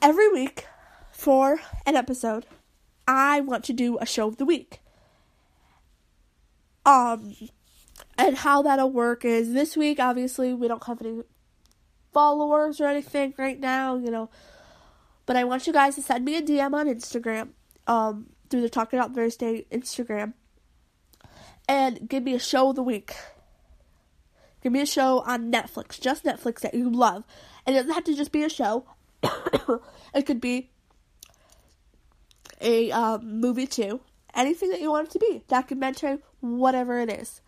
every 0.00 0.28
week 0.32 0.66
for 1.10 1.60
an 1.84 1.96
episode, 1.96 2.46
I 3.08 3.40
want 3.40 3.64
to 3.64 3.72
do 3.72 3.98
a 3.98 4.06
show 4.06 4.28
of 4.28 4.36
the 4.36 4.44
week. 4.44 4.78
Um 6.86 7.34
and 8.16 8.36
how 8.38 8.62
that'll 8.62 8.92
work 8.92 9.24
is 9.24 9.52
this 9.52 9.76
week 9.76 9.98
obviously 9.98 10.54
we 10.54 10.68
don't 10.68 10.84
have 10.84 11.02
any 11.02 11.24
followers 12.12 12.80
or 12.80 12.86
anything 12.86 13.34
right 13.36 13.58
now, 13.58 13.96
you 13.96 14.12
know. 14.12 14.30
But 15.26 15.36
I 15.36 15.44
want 15.44 15.66
you 15.66 15.72
guys 15.72 15.94
to 15.96 16.02
send 16.02 16.24
me 16.24 16.36
a 16.36 16.42
DM 16.42 16.72
on 16.74 16.86
Instagram, 16.86 17.50
um, 17.86 18.26
through 18.48 18.62
the 18.62 18.68
Talking 18.68 18.98
Out 18.98 19.14
Thursday 19.14 19.66
Instagram, 19.70 20.34
and 21.68 22.08
give 22.08 22.22
me 22.22 22.34
a 22.34 22.38
show 22.38 22.70
of 22.70 22.76
the 22.76 22.82
week. 22.82 23.14
Give 24.62 24.72
me 24.72 24.80
a 24.80 24.86
show 24.86 25.20
on 25.20 25.50
Netflix, 25.50 26.00
just 26.00 26.24
Netflix 26.24 26.60
that 26.60 26.74
you 26.74 26.90
love. 26.90 27.24
And 27.64 27.74
it 27.74 27.80
doesn't 27.80 27.94
have 27.94 28.04
to 28.04 28.16
just 28.16 28.32
be 28.32 28.42
a 28.42 28.48
show. 28.48 28.84
it 29.22 30.26
could 30.26 30.40
be 30.40 30.70
a 32.60 32.90
um, 32.90 33.40
movie 33.40 33.66
too. 33.66 34.00
Anything 34.34 34.70
that 34.70 34.80
you 34.80 34.90
want 34.90 35.08
it 35.08 35.12
to 35.12 35.18
be. 35.18 35.42
Documentary, 35.48 36.18
whatever 36.40 37.00
it 37.00 37.10
is. 37.10 37.40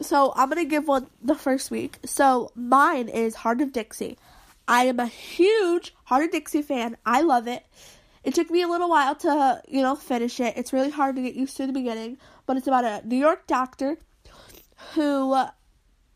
So 0.00 0.32
I'm 0.36 0.48
gonna 0.48 0.64
give 0.64 0.88
one 0.88 1.08
the 1.22 1.34
first 1.34 1.70
week. 1.70 1.98
So 2.04 2.50
mine 2.54 3.08
is 3.08 3.34
Hart 3.34 3.60
of 3.60 3.72
Dixie. 3.72 4.18
I 4.66 4.84
am 4.84 4.98
a 4.98 5.06
huge 5.06 5.94
Hart 6.04 6.24
of 6.24 6.30
Dixie 6.30 6.62
fan. 6.62 6.96
I 7.04 7.20
love 7.20 7.46
it. 7.46 7.64
It 8.22 8.34
took 8.34 8.50
me 8.50 8.62
a 8.62 8.68
little 8.68 8.88
while 8.88 9.14
to, 9.16 9.62
you 9.68 9.82
know, 9.82 9.94
finish 9.94 10.40
it. 10.40 10.56
It's 10.56 10.72
really 10.72 10.90
hard 10.90 11.16
to 11.16 11.22
get 11.22 11.34
used 11.34 11.56
to 11.58 11.66
the 11.66 11.72
beginning, 11.72 12.16
but 12.46 12.56
it's 12.56 12.66
about 12.66 12.84
a 12.84 13.06
New 13.06 13.18
York 13.18 13.46
doctor 13.46 13.98
who 14.94 15.36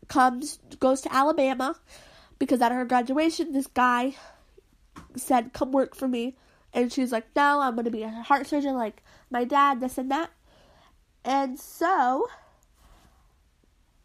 comes 0.07 0.59
goes 0.79 1.01
to 1.01 1.13
Alabama 1.13 1.75
because 2.39 2.61
at 2.61 2.71
her 2.71 2.85
graduation 2.85 3.51
this 3.51 3.67
guy 3.67 4.15
said, 5.15 5.53
"Come 5.53 5.71
work 5.71 5.95
for 5.95 6.07
me." 6.07 6.35
And 6.73 6.91
she's 6.91 7.11
like, 7.11 7.27
"No, 7.35 7.61
I'm 7.61 7.75
going 7.75 7.85
to 7.85 7.91
be 7.91 8.03
a 8.03 8.09
heart 8.09 8.47
surgeon 8.47 8.75
like 8.75 9.03
my 9.29 9.43
dad, 9.43 9.79
this 9.79 9.97
and 9.97 10.09
that." 10.11 10.31
And 11.23 11.59
so 11.59 12.27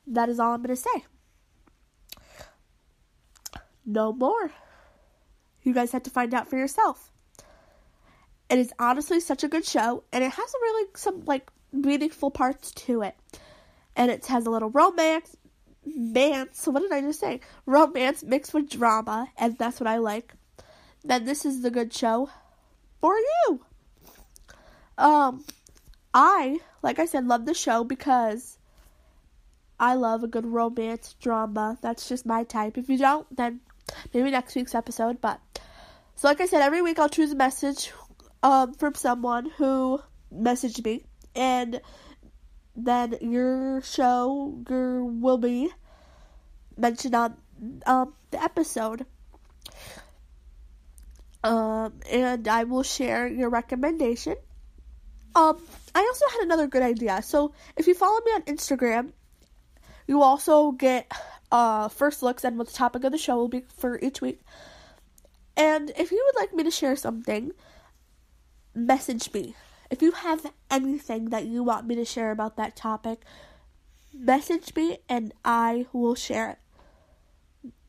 that 0.07 0.29
is 0.29 0.39
all 0.39 0.53
I'm 0.53 0.63
going 0.63 0.77
to 0.77 0.83
say. 0.83 1.05
No 3.87 4.13
more. 4.13 4.53
You 5.63 5.75
guys 5.75 5.93
have 5.93 6.03
to 6.05 6.11
find 6.11 6.35
out 6.35 6.49
for 6.49 6.57
yourself. 6.57 7.11
It 8.51 8.59
is 8.59 8.73
honestly 8.79 9.21
such 9.21 9.43
a 9.43 9.49
good 9.49 9.65
show, 9.65 10.05
and 10.13 10.23
it 10.23 10.31
has 10.31 10.55
really 10.61 10.89
some 10.95 11.25
like 11.25 11.51
meaningful 11.73 12.31
parts 12.31 12.73
to 12.73 13.03
it. 13.03 13.17
And 13.97 14.11
it 14.11 14.27
has 14.27 14.47
a 14.47 14.51
little 14.51 14.71
romance, 14.71 15.37
romance. 15.87 16.61
So 16.61 16.71
what 16.71 16.83
did 16.83 16.93
I 16.93 17.01
just 17.01 17.21
say? 17.21 17.41
Romance 17.67 18.23
mixed 18.23 18.53
with 18.55 18.71
drama, 18.71 19.29
and 19.37 19.57
that's 19.57 19.81
what 19.81 19.87
I 19.87 19.99
like. 19.99 20.35
Then 21.03 21.25
this 21.25 21.45
is 21.45 21.63
the 21.63 21.71
good 21.71 21.93
show 21.93 22.31
for 23.01 23.15
you. 23.17 23.61
Um, 24.97 25.45
I 26.13 26.61
like 26.83 26.99
I 26.99 27.07
said 27.07 27.27
love 27.27 27.47
the 27.47 27.55
show 27.55 27.83
because 27.83 28.59
I 29.81 29.95
love 29.95 30.23
a 30.23 30.29
good 30.29 30.47
romance 30.47 31.15
drama. 31.21 31.79
That's 31.81 32.09
just 32.09 32.25
my 32.25 32.45
type. 32.45 32.79
If 32.79 32.89
you 32.89 32.99
don't, 32.99 33.27
then 33.35 33.61
maybe 34.13 34.31
next 34.31 34.55
week's 34.55 34.75
episode. 34.75 35.21
But 35.21 35.41
so, 36.17 36.29
like 36.29 36.41
I 36.41 36.47
said, 36.47 36.63
every 36.63 36.83
week 36.83 36.99
I'll 36.99 37.09
choose 37.09 37.33
a 37.33 37.37
message 37.37 37.93
um, 38.43 38.75
from 38.75 38.95
someone 38.95 39.51
who 39.57 40.01
messaged 40.33 40.85
me, 40.85 41.05
and 41.35 41.81
then 42.77 43.17
your 43.21 43.83
show 43.83 44.59
your, 44.69 45.05
will 45.05 45.39
be 45.39 45.71
mentioned 46.77 47.15
on 47.15 47.37
um, 47.87 48.15
the 48.31 48.43
episode. 48.43 49.07
Um, 51.43 52.01
and 52.11 52.49
I 52.49 52.65
will 52.65 52.83
share 52.83 53.29
your 53.29 53.51
recommendation. 53.51 54.37
Um, 55.35 55.61
I 55.95 56.01
also 56.01 56.25
had 56.33 56.43
another 56.43 56.67
good 56.67 56.83
idea. 56.83 57.21
So 57.23 57.53
if 57.77 57.87
you 57.87 57.95
follow 57.95 58.19
me 58.25 58.33
on 58.33 58.43
Instagram, 58.43 59.13
you 60.07 60.23
also 60.23 60.73
get 60.73 61.11
uh, 61.55 61.87
first 61.87 62.21
looks 62.21 62.43
and 62.43 62.59
what 62.59 62.67
the 62.67 62.73
topic 62.73 63.05
of 63.05 63.13
the 63.13 63.19
show 63.19 63.37
will 63.37 63.49
be 63.49 63.63
for 63.77 64.01
each 64.03 64.21
week. 64.21 64.41
And 65.57 65.93
if 65.97 66.11
you 66.11 66.21
would 66.27 66.41
like 66.41 66.53
me 66.53 66.65
to 66.65 66.71
share 66.71 66.97
something, 66.97 67.53
message 68.75 69.33
me. 69.33 69.55
If 69.89 70.03
you 70.03 70.11
have 70.11 70.51
anything 70.69 71.31
that 71.31 71.45
you 71.45 71.63
want 71.63 71.87
me 71.87 71.95
to 71.95 72.05
share 72.05 72.33
about 72.33 72.57
that 72.57 72.75
topic, 72.75 73.21
message 74.13 74.75
me 74.75 74.99
and 75.09 75.33
I 75.45 75.87
will 75.93 76.17
share 76.17 76.51
it. 76.51 76.59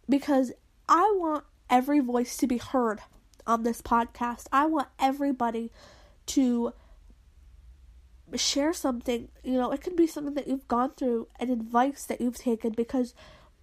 Because 0.08 0.51
I 0.88 1.12
want 1.15 1.43
every 1.67 2.01
voice 2.01 2.38
to 2.38 2.45
be 2.45 2.58
heard 2.58 2.99
on 3.47 3.63
this 3.63 3.82
podcast. 3.82 4.45
I 4.51 4.67
want 4.67 4.89
everybody 4.99 5.71
to 6.28 6.71
share 8.36 8.73
something, 8.73 9.29
you 9.44 9.54
know, 9.54 9.71
it 9.71 9.81
could 9.81 9.96
be 9.96 10.06
something 10.06 10.35
that 10.35 10.48
you've 10.48 10.67
gone 10.67 10.92
through, 10.92 11.29
an 11.39 11.50
advice 11.50 12.06
that 12.06 12.21
you've 12.21 12.37
taken 12.37 12.71
because 12.71 13.15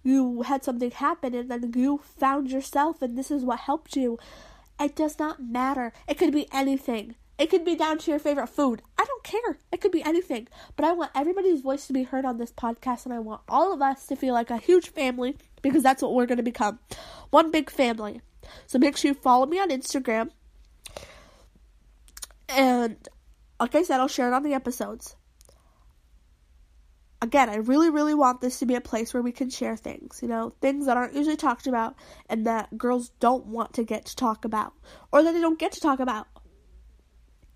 you 0.03 0.43
had 0.43 0.63
something 0.63 0.91
happen 0.91 1.33
and 1.33 1.49
then 1.49 1.71
you 1.75 2.01
found 2.03 2.51
yourself 2.51 3.01
and 3.01 3.17
this 3.17 3.31
is 3.31 3.43
what 3.43 3.59
helped 3.59 3.95
you. 3.95 4.19
It 4.79 4.95
does 4.95 5.17
not 5.17 5.41
matter. 5.41 5.93
It 6.07 6.17
could 6.17 6.33
be 6.33 6.47
anything. 6.51 7.15
It 7.37 7.49
could 7.49 7.65
be 7.65 7.75
down 7.75 7.97
to 7.99 8.11
your 8.11 8.19
favorite 8.19 8.47
food. 8.47 8.81
I 8.97 9.05
don't 9.05 9.23
care. 9.23 9.57
It 9.71 9.81
could 9.81 9.91
be 9.91 10.03
anything. 10.03 10.47
But 10.75 10.85
I 10.85 10.93
want 10.93 11.11
everybody's 11.15 11.61
voice 11.61 11.87
to 11.87 11.93
be 11.93 12.03
heard 12.03 12.25
on 12.25 12.37
this 12.37 12.51
podcast 12.51 13.05
and 13.05 13.13
I 13.13 13.19
want 13.19 13.41
all 13.49 13.73
of 13.73 13.81
us 13.81 14.05
to 14.07 14.15
feel 14.15 14.33
like 14.33 14.51
a 14.51 14.57
huge 14.57 14.89
family 14.89 15.37
because 15.61 15.83
that's 15.83 16.01
what 16.01 16.13
we're 16.13 16.25
going 16.25 16.37
to 16.37 16.43
become. 16.43 16.79
One 17.31 17.49
big 17.49 17.69
family. 17.69 18.21
So 18.67 18.77
make 18.77 18.97
sure 18.97 19.09
you 19.09 19.15
follow 19.15 19.45
me 19.45 19.59
on 19.59 19.69
Instagram. 19.69 20.29
And 22.49 23.07
like 23.59 23.73
I 23.73 23.83
said, 23.83 23.99
I'll 23.99 24.07
share 24.07 24.27
it 24.27 24.35
on 24.35 24.43
the 24.43 24.53
episodes. 24.53 25.15
Again, 27.23 27.49
I 27.49 27.55
really, 27.55 27.89
really 27.89 28.13
want 28.13 28.41
this 28.41 28.59
to 28.59 28.65
be 28.65 28.75
a 28.75 28.81
place 28.81 29.13
where 29.13 29.23
we 29.23 29.31
can 29.31 29.49
share 29.49 29.77
things, 29.77 30.19
you 30.21 30.27
know, 30.27 30.51
things 30.59 30.87
that 30.87 30.97
aren't 30.97 31.13
usually 31.13 31.37
talked 31.37 31.67
about 31.67 31.95
and 32.29 32.45
that 32.45 32.77
girls 32.77 33.11
don't 33.21 33.45
want 33.45 33.71
to 33.75 33.85
get 33.85 34.03
to 34.07 34.15
talk 34.17 34.43
about 34.43 34.73
or 35.09 35.23
that 35.23 35.31
they 35.31 35.39
don't 35.39 35.57
get 35.57 35.71
to 35.71 35.79
talk 35.79 36.01
about. 36.01 36.27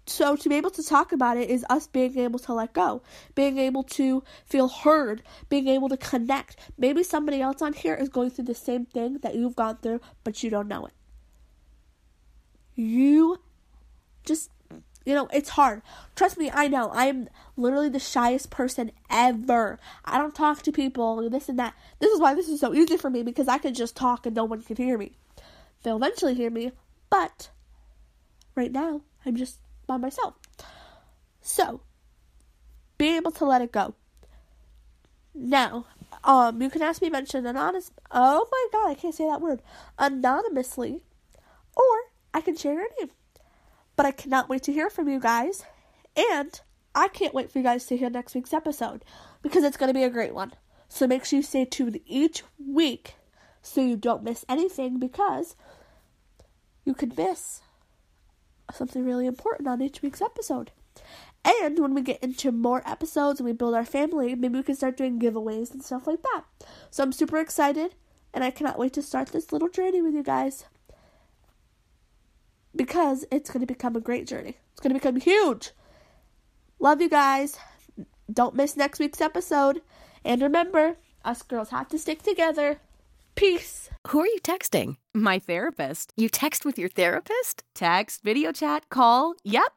so 0.06 0.38
to 0.38 0.48
be 0.48 0.56
able 0.56 0.70
to 0.70 0.84
talk 0.84 1.12
about 1.12 1.36
it 1.36 1.50
is 1.50 1.66
us 1.70 1.86
being 1.88 2.18
able 2.18 2.40
to 2.40 2.54
let 2.54 2.72
go, 2.72 3.02
being 3.36 3.58
able 3.58 3.84
to 3.84 4.24
feel 4.46 4.70
heard, 4.70 5.22
being 5.50 5.68
able 5.68 5.90
to 5.90 5.98
connect. 5.98 6.56
Maybe 6.78 7.04
somebody 7.04 7.42
else 7.42 7.62
on 7.62 7.74
here 7.74 7.94
is 7.94 8.08
going 8.08 8.30
through 8.30 8.46
the 8.46 8.56
same 8.56 8.86
thing 8.86 9.20
that 9.22 9.36
you've 9.36 9.56
gone 9.56 9.78
through, 9.82 10.00
but 10.24 10.42
you 10.44 10.50
don't 10.50 10.70
know 10.70 10.86
it. 10.86 10.94
You 12.74 13.42
just 14.24 14.50
you 15.08 15.16
know, 15.16 15.30
it's 15.32 15.48
hard. 15.48 15.84
Trust 16.18 16.38
me, 16.38 16.52
I 16.54 16.68
know. 16.68 16.92
I'm 16.94 17.30
literally 17.56 17.88
the 17.88 17.98
shyest 17.98 18.50
person 18.50 18.92
ever. 19.10 19.80
I 20.04 20.18
don't 20.18 20.36
talk 20.36 20.64
to 20.64 20.72
people, 20.74 21.30
this 21.30 21.48
and 21.48 21.58
that. 21.58 21.76
This 22.00 22.12
is 22.12 22.20
why 22.20 22.36
this 22.36 22.50
is 22.50 22.60
so 22.60 22.74
easy 22.74 22.98
for 22.98 23.10
me 23.10 23.24
because 23.24 23.48
I 23.48 23.58
can 23.58 23.74
just 23.74 23.96
talk 23.96 24.26
and 24.26 24.36
no 24.36 24.44
one 24.44 24.64
can 24.64 24.76
hear 24.76 24.98
me. 24.98 25.14
They'll 25.82 25.96
eventually 25.96 26.34
hear 26.34 26.50
me, 26.50 26.74
but 27.10 27.52
right 28.54 28.70
now, 28.70 29.00
I'm 29.26 29.38
just 29.38 29.60
by 29.88 29.96
myself. 29.96 30.34
So, 31.40 31.80
being 32.98 33.16
able 33.16 33.32
to 33.32 33.46
let 33.46 33.62
it 33.62 33.72
go. 33.72 33.94
Now, 35.34 35.86
um, 36.26 36.62
you 36.62 36.70
can 36.70 36.82
ask 36.82 37.02
me 37.02 37.10
mention 37.10 37.46
anonymous. 37.46 37.94
Oh 38.12 38.46
my 38.52 38.68
god, 38.74 38.92
I 38.92 38.96
can't 38.96 39.16
say 39.16 39.26
that 39.26 39.40
word 39.40 39.62
anonymously, 39.98 41.00
or 41.78 41.98
I 42.34 42.42
can 42.42 42.58
share 42.58 42.74
your 42.74 42.90
name. 43.00 43.12
But 43.98 44.06
I 44.06 44.12
cannot 44.12 44.48
wait 44.48 44.64
to 44.64 44.72
hear 44.72 44.90
from 44.90 45.10
you 45.10 45.20
guys. 45.20 45.66
And 46.16 46.60
I 46.96 47.10
can't 47.10 47.34
wait 47.34 47.52
for 47.52 47.60
you 47.60 47.64
guys 47.64 47.86
to 47.88 47.98
hear 47.98 48.10
next 48.10 48.34
week's 48.34 48.54
episode 48.54 49.04
because 49.42 49.64
it's 49.64 49.78
going 49.78 49.90
to 49.90 49.94
be 49.94 50.04
a 50.04 50.10
great 50.10 50.34
one. 50.34 50.54
So 50.88 51.06
make 51.06 51.26
sure 51.26 51.38
you 51.38 51.44
stay 51.44 51.66
tuned 51.66 52.00
each 52.06 52.44
week 52.58 53.16
so 53.62 53.82
you 53.82 53.98
don't 53.98 54.24
miss 54.24 54.46
anything 54.48 55.00
because 55.00 55.56
you 56.86 56.94
could 56.94 57.18
miss 57.18 57.62
something 58.74 59.06
really 59.06 59.28
important 59.28 59.68
on 59.68 59.82
each 59.82 60.02
week's 60.02 60.22
episode. 60.22 60.72
And 61.46 61.80
when 61.80 61.94
we 61.94 62.02
get 62.02 62.24
into 62.24 62.52
more 62.52 62.82
episodes 62.86 63.40
and 63.40 63.46
we 63.46 63.54
build 63.54 63.76
our 63.76 63.86
family, 63.86 64.36
maybe 64.36 64.58
we 64.58 64.64
can 64.64 64.76
start 64.76 64.98
doing 64.98 65.20
giveaways 65.20 65.72
and 65.72 65.84
stuff 65.84 66.08
like 66.08 66.22
that. 66.24 66.44
So 66.90 67.04
I'm 67.04 67.12
super 67.12 67.38
excited 67.38 67.96
and 68.34 68.44
I 68.44 68.52
cannot 68.52 68.80
wait 68.80 68.94
to 68.94 69.02
start 69.02 69.30
this 69.30 69.52
little 69.52 69.70
journey 69.70 70.02
with 70.02 70.14
you 70.14 70.24
guys 70.24 70.66
because 72.76 73.26
it's 73.32 73.50
going 73.50 73.62
to 73.62 73.74
become 73.74 73.96
a 73.96 74.02
great 74.02 74.28
journey. 74.28 74.58
It's 74.72 74.82
going 74.82 74.94
to 74.94 75.00
become 75.00 75.20
huge. 75.20 75.72
Love 76.80 77.02
you 77.02 77.10
guys. 77.10 77.58
Don't 78.32 78.56
miss 78.56 78.78
next 78.78 79.00
week's 79.00 79.22
episode. 79.22 79.82
And 80.24 80.42
remember, 80.42 80.98
us 81.24 81.42
girls 81.42 81.70
have 81.70 81.88
to 81.90 82.00
stick 82.00 82.22
together. 82.22 82.80
Peace. 83.36 83.90
Who 84.08 84.20
are 84.22 84.26
you 84.26 84.40
texting? 84.42 84.98
My 85.14 85.40
therapist. 85.40 86.12
You 86.18 86.28
text 86.28 86.66
with 86.66 86.78
your 86.80 86.90
therapist? 86.90 87.64
Text, 87.76 88.24
video 88.24 88.52
chat, 88.52 88.90
call. 88.90 89.36
Yep. 89.44 89.77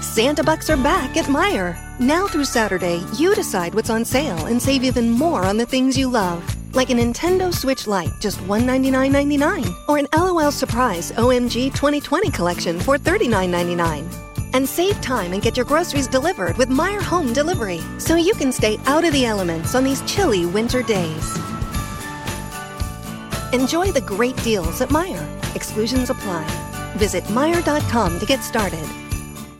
Santa 0.00 0.44
Bucks 0.44 0.70
are 0.70 0.76
back 0.76 1.16
at 1.16 1.26
Meijer. 1.26 1.76
Now 1.98 2.26
through 2.26 2.44
Saturday, 2.44 3.02
you 3.16 3.34
decide 3.34 3.74
what's 3.74 3.90
on 3.90 4.04
sale 4.04 4.46
and 4.46 4.60
save 4.60 4.84
even 4.84 5.10
more 5.10 5.44
on 5.44 5.56
the 5.56 5.66
things 5.66 5.96
you 5.98 6.08
love. 6.08 6.42
Like 6.74 6.90
a 6.90 6.94
Nintendo 6.94 7.54
Switch 7.54 7.86
Lite, 7.86 8.12
just 8.20 8.38
$199.99. 8.40 9.74
Or 9.88 9.98
an 9.98 10.08
LOL 10.14 10.50
Surprise 10.50 11.12
OMG 11.12 11.72
2020 11.74 12.30
collection 12.30 12.80
for 12.80 12.98
$39.99. 12.98 14.54
And 14.54 14.68
save 14.68 15.00
time 15.00 15.32
and 15.32 15.42
get 15.42 15.56
your 15.56 15.66
groceries 15.66 16.06
delivered 16.06 16.56
with 16.58 16.68
Meijer 16.68 17.02
Home 17.02 17.32
Delivery, 17.32 17.80
so 17.98 18.16
you 18.16 18.34
can 18.34 18.52
stay 18.52 18.78
out 18.86 19.04
of 19.04 19.12
the 19.12 19.26
elements 19.26 19.74
on 19.74 19.84
these 19.84 20.02
chilly 20.02 20.46
winter 20.46 20.82
days. 20.82 21.36
Enjoy 23.52 23.90
the 23.92 24.02
great 24.04 24.36
deals 24.42 24.80
at 24.80 24.88
Meijer. 24.90 25.56
Exclusions 25.56 26.10
apply. 26.10 26.44
Visit 26.96 27.24
Meijer.com 27.24 28.18
to 28.18 28.26
get 28.26 28.42
started. 28.42 29.03